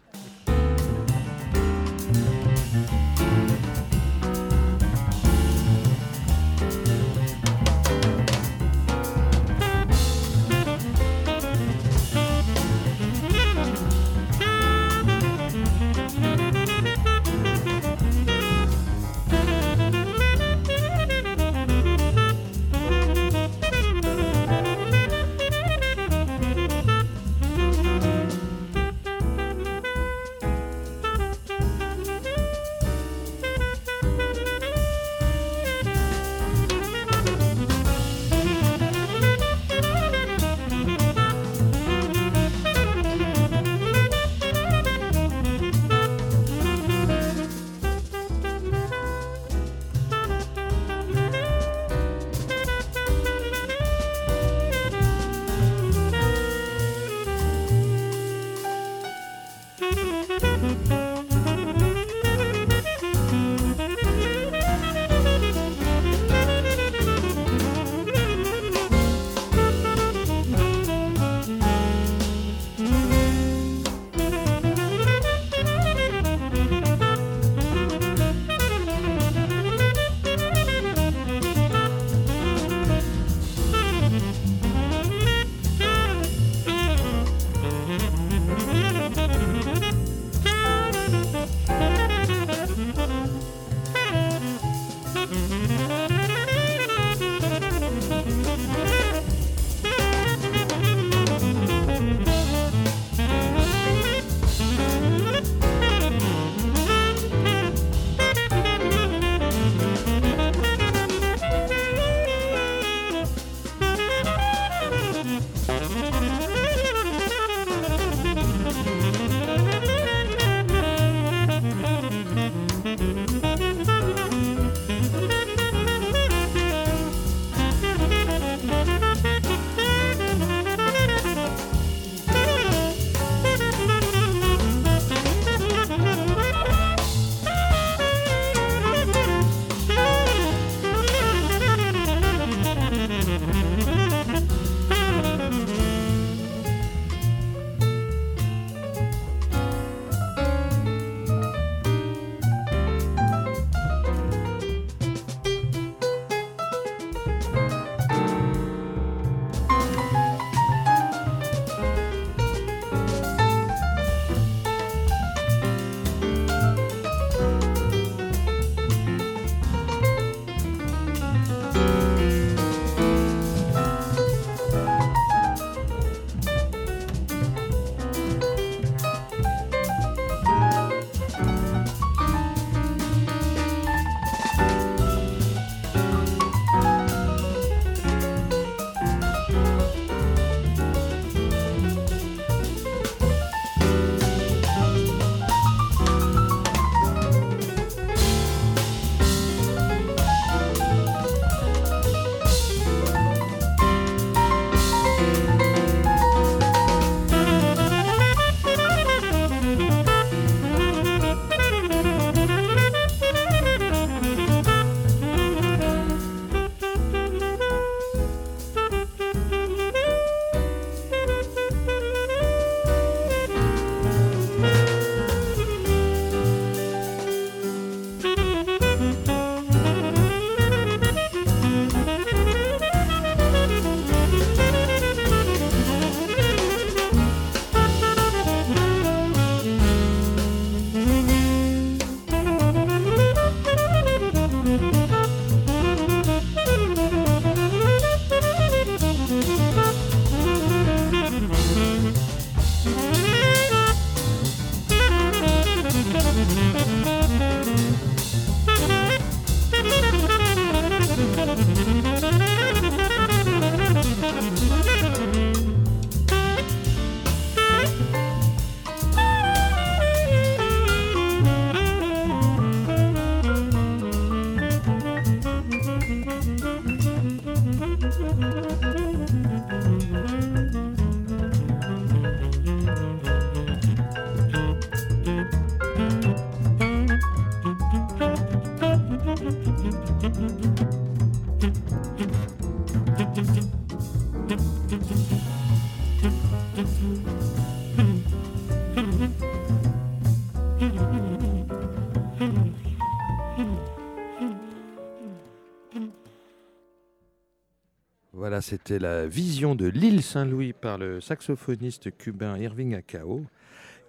[308.69, 313.47] C'était la vision de l'île Saint-Louis par le saxophoniste cubain Irving Acao,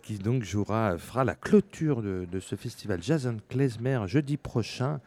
[0.03, 4.99] qui donc jouera, fera la clôture de, ce festival Jazz Klezmer jeudi prochain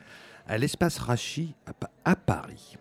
[0.48, 2.78] à l'espace Rachi à, Pa- à Paris.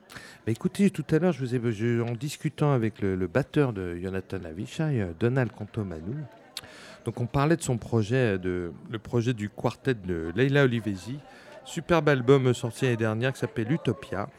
[0.47, 4.39] Mais écoutez, tout à l'heure, je vous ai, en discutant avec le, batteur de Jonathan
[4.45, 6.15] Avishai, euh, Donald Cantomanou,
[7.03, 11.19] donc on parlait de son projet, de, le projet du quartet de Leila Olivesi,
[11.65, 14.29] superbe album sorti l'année dernière qui s'appelle Utopia.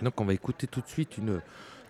[0.00, 1.40] Donc on va écouter tout de suite une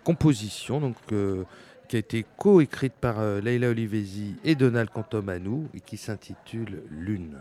[0.03, 1.43] composition euh,
[1.87, 7.37] qui a été coécrite par euh, Leila Olivesi et Donald Cantomanou et qui s'intitule Lune.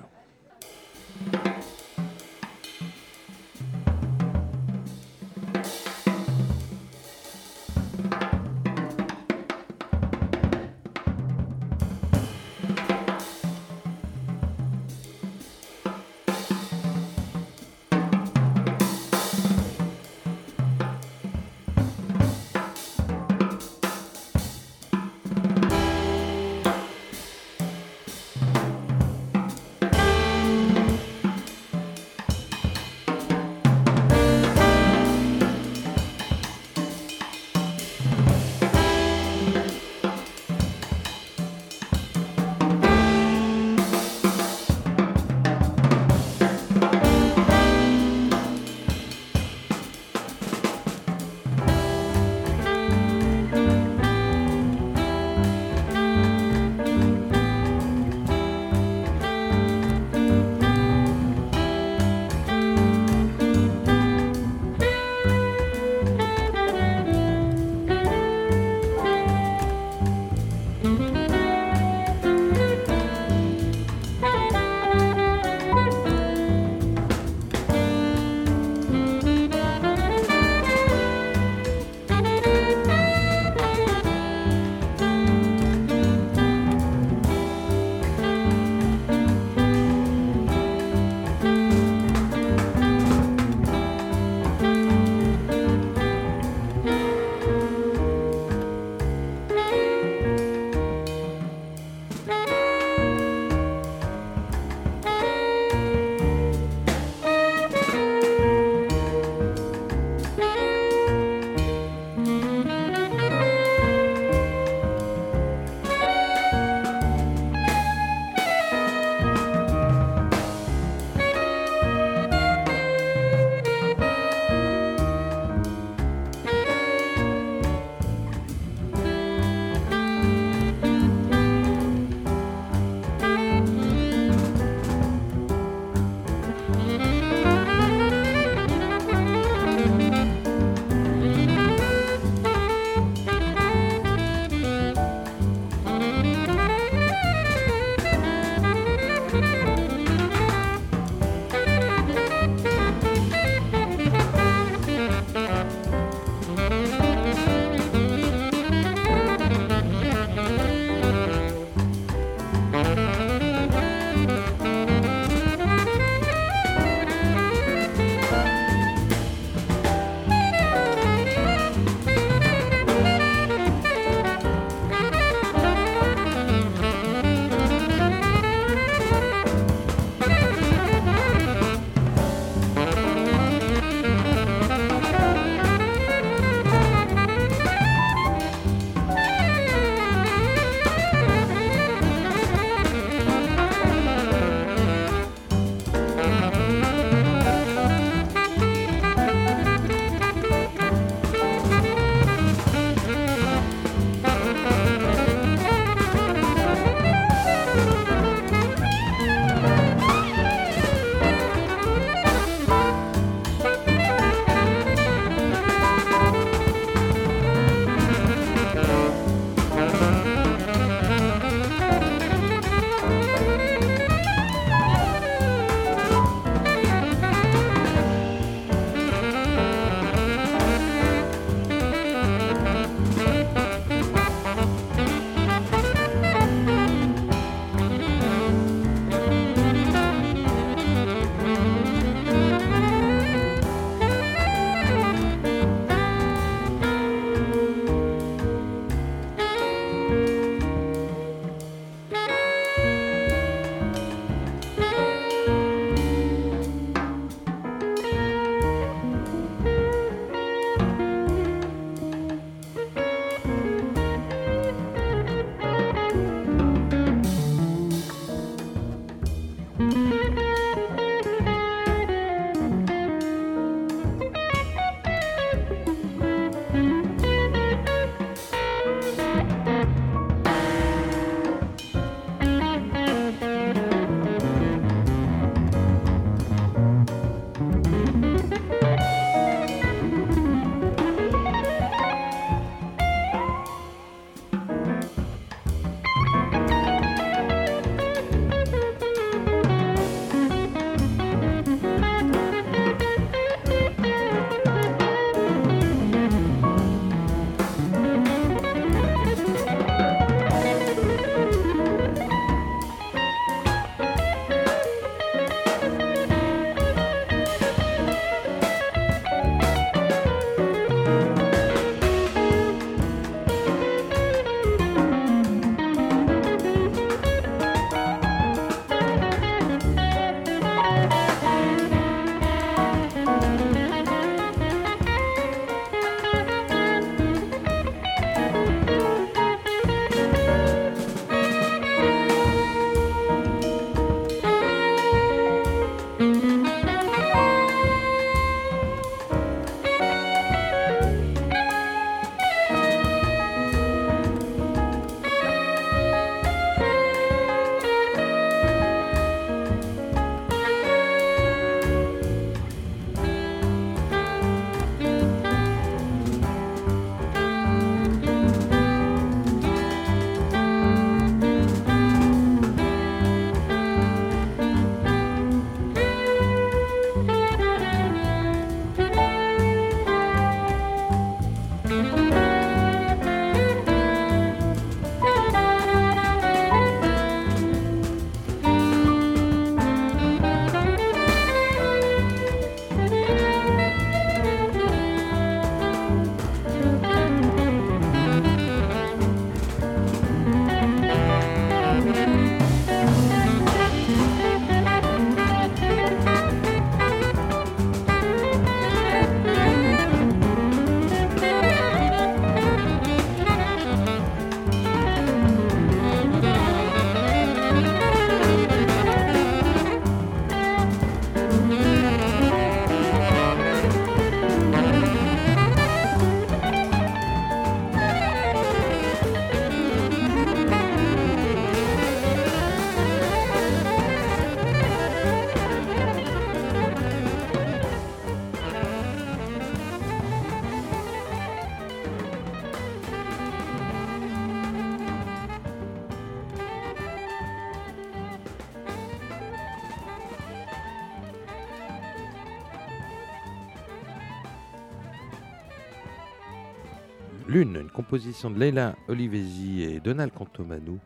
[458.12, 460.98] Lune, une composition de Leila Olivesi et Donald Cantomanou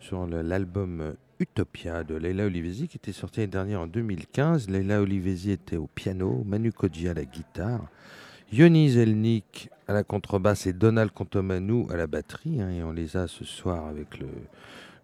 [0.00, 4.70] sur l'album Utopia de Leila Olivesi qui était sorti l'année dernière en 2015.
[4.70, 7.86] Leila Olivesi était au piano, Manu Kodji à la guitare,
[8.52, 12.60] Yoni Zelnik à la contrebasse et Donald Cantomanou à la batterie.
[12.60, 14.28] hein, et on les a ce soir avec le,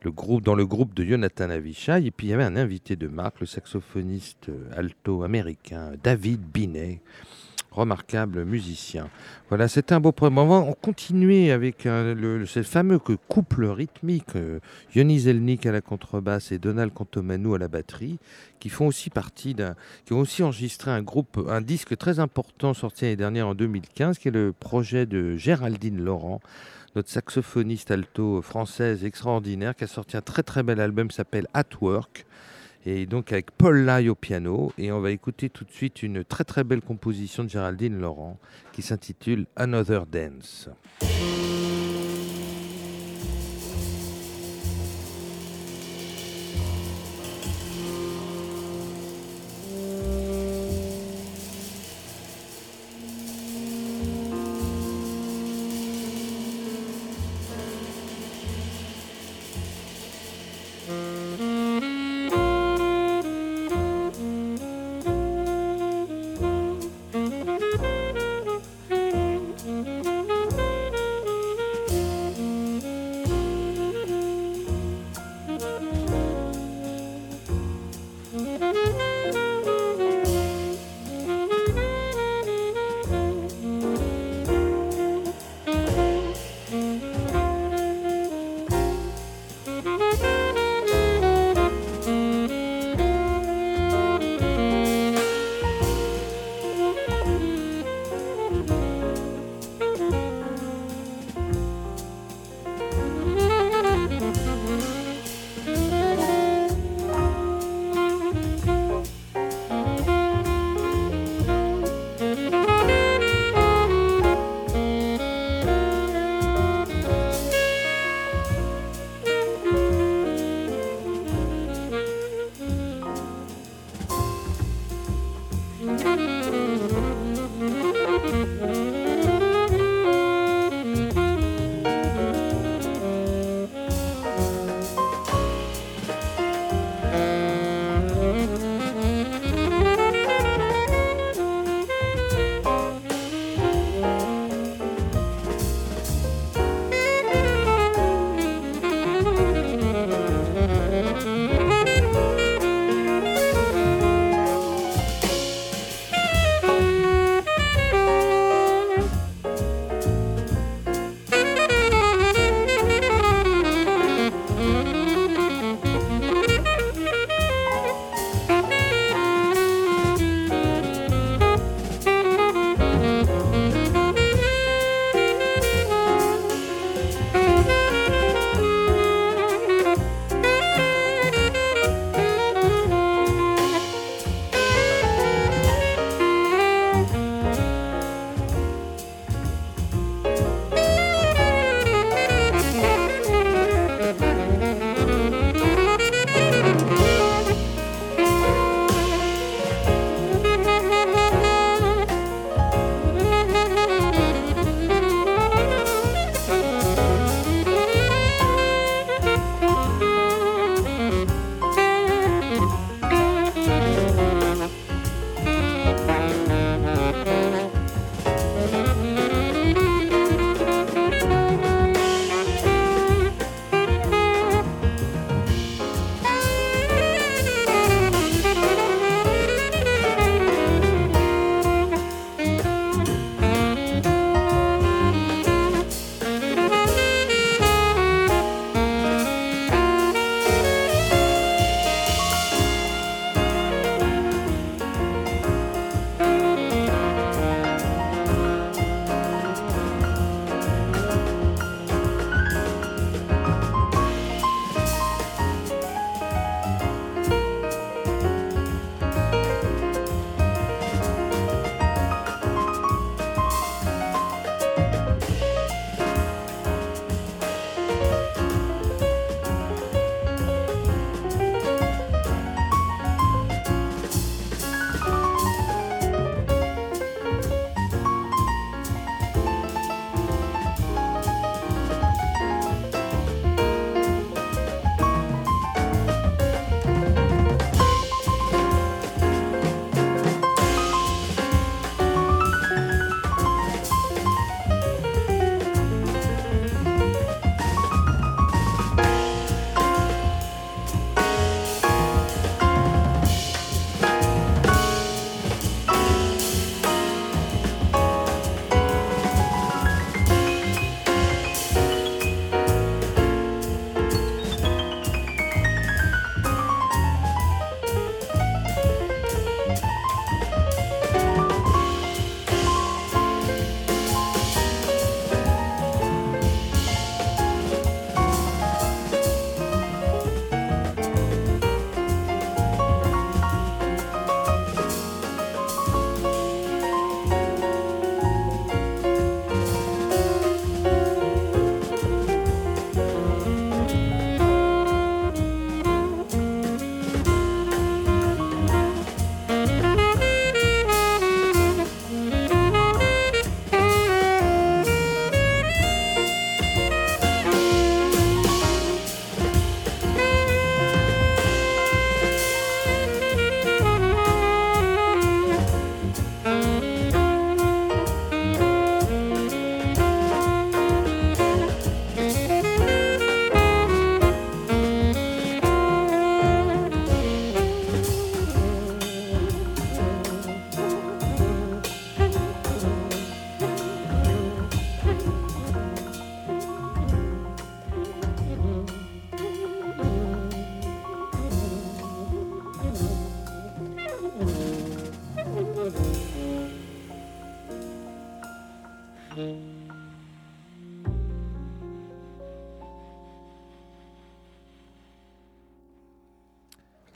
[0.02, 2.06] le groupe, dans le groupe de Jonathan Avishai.
[2.06, 6.40] Et puis il y avait un invité de marque, le saxophoniste euh, alto américain David
[6.40, 7.00] Binet,
[7.72, 9.08] remarquable musicien.
[9.48, 10.38] Voilà, c'était un beau programme.
[10.38, 14.60] On va continuer avec euh, ce fameux couple rythmique, euh,
[14.94, 18.18] Yoni Zelnik à la contrebasse et Donald Cantomanou à la batterie,
[18.60, 19.74] qui font aussi partie d'un,
[20.04, 24.18] qui ont aussi enregistré un groupe, un disque très important sorti l'année dernière en 2015,
[24.18, 26.40] qui est le projet de Géraldine Laurent,
[26.94, 31.64] notre saxophoniste alto française extraordinaire, qui a sorti un très très bel album s'appelle At
[31.80, 32.26] Work.
[32.84, 34.72] Et donc avec Paul Lai au piano.
[34.78, 38.38] Et on va écouter tout de suite une très très belle composition de Géraldine Laurent
[38.72, 40.68] qui s'intitule Another Dance.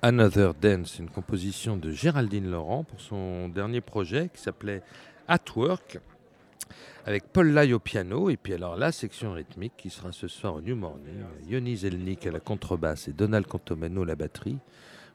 [0.06, 4.84] Another Dance, une composition de Géraldine Laurent pour son dernier projet qui s'appelait
[5.26, 5.98] At Work,
[7.06, 10.54] avec Paul Lai au piano, et puis alors la section rythmique qui sera ce soir
[10.54, 14.58] au New Morning, Yoni Zelnik à la contrebasse et Donald Cantomano à la batterie.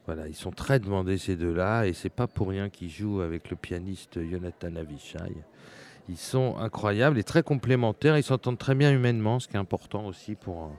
[0.08, 3.50] Voilà, ils sont très demandés ces deux-là, et c'est pas pour rien qu'ils jouent avec
[3.50, 5.38] le pianiste Jonathan Avishai.
[6.10, 8.18] Ils sont incroyables et très complémentaires.
[8.18, 10.72] Ils s'entendent très bien humainement, ce qui est important aussi pour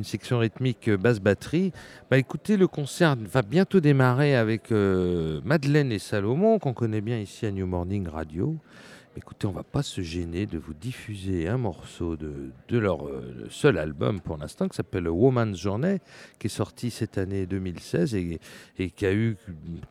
[0.00, 1.72] une section rythmique euh, basse batterie.
[2.10, 7.18] Bah, écoutez, le concert va bientôt démarrer avec euh, Madeleine et Salomon, qu'on connaît bien
[7.18, 8.56] ici à New Morning Radio.
[9.14, 13.46] Écoutez, on va pas se gêner de vous diffuser un morceau de, de leur euh,
[13.50, 15.98] seul album pour l'instant qui s'appelle Woman's Journey,
[16.38, 18.40] qui est sorti cette année 2016 et,
[18.78, 19.36] et qui a eu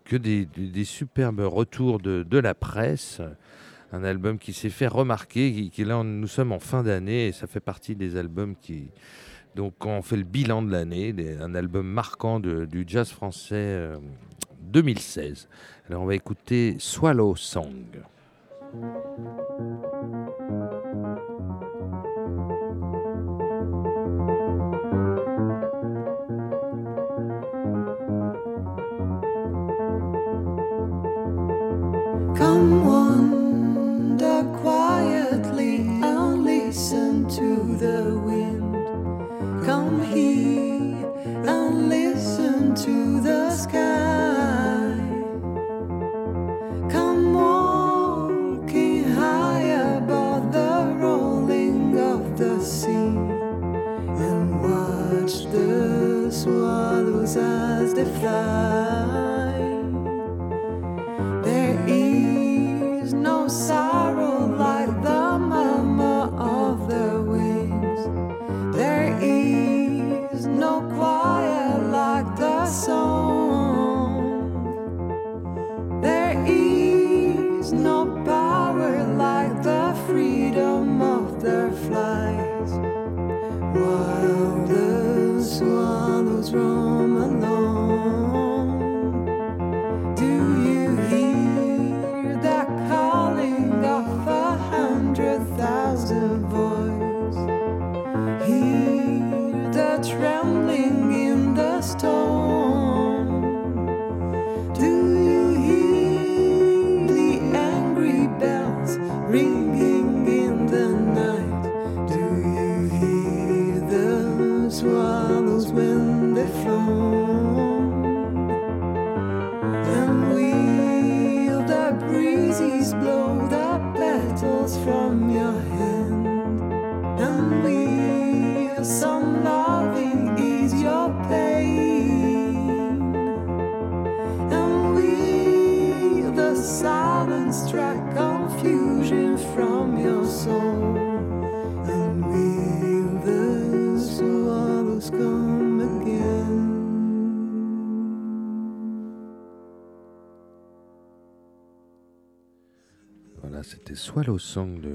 [0.06, 3.22] que des, des- superbes retours de, de la presse.
[3.92, 7.32] Un album qui s'est fait remarquer, qui, qui là nous sommes en fin d'année et
[7.32, 8.90] ça fait partie des albums qui,
[9.60, 13.98] donc on fait le bilan de l'année, un album marquant du jazz français euh,
[14.62, 15.50] 2016.
[15.90, 17.84] Alors on va écouter Swallow Song.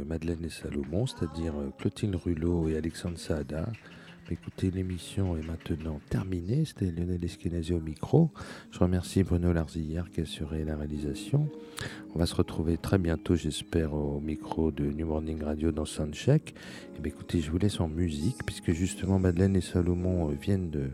[0.05, 3.66] Madeleine et Salomon, c'est-à-dire euh, Clotilde Rulot et Alexandre Saada.
[4.31, 6.64] Écoutez, l'émission est maintenant terminée.
[6.64, 8.31] C'était Lionel Eskenazi au micro.
[8.70, 11.51] Je remercie Bruno Larzillière qui a assuré la réalisation.
[12.14, 16.55] On va se retrouver très bientôt, j'espère, au micro de New Morning Radio dans Soundcheck.
[16.97, 20.70] Et bien, écoutez, je vous laisse en musique, puisque justement Madeleine et Salomon euh, viennent
[20.70, 20.89] de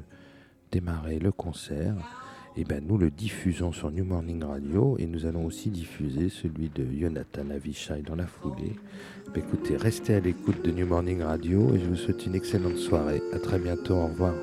[0.72, 1.94] démarrer le concert.
[2.60, 6.68] Et ben nous le diffusons sur New Morning Radio et nous allons aussi diffuser celui
[6.68, 8.76] de Jonathan Avishai dans la foulée.
[9.32, 12.76] Ben écoutez, restez à l'écoute de New Morning Radio et je vous souhaite une excellente
[12.76, 13.22] soirée.
[13.32, 14.34] À très bientôt, au revoir.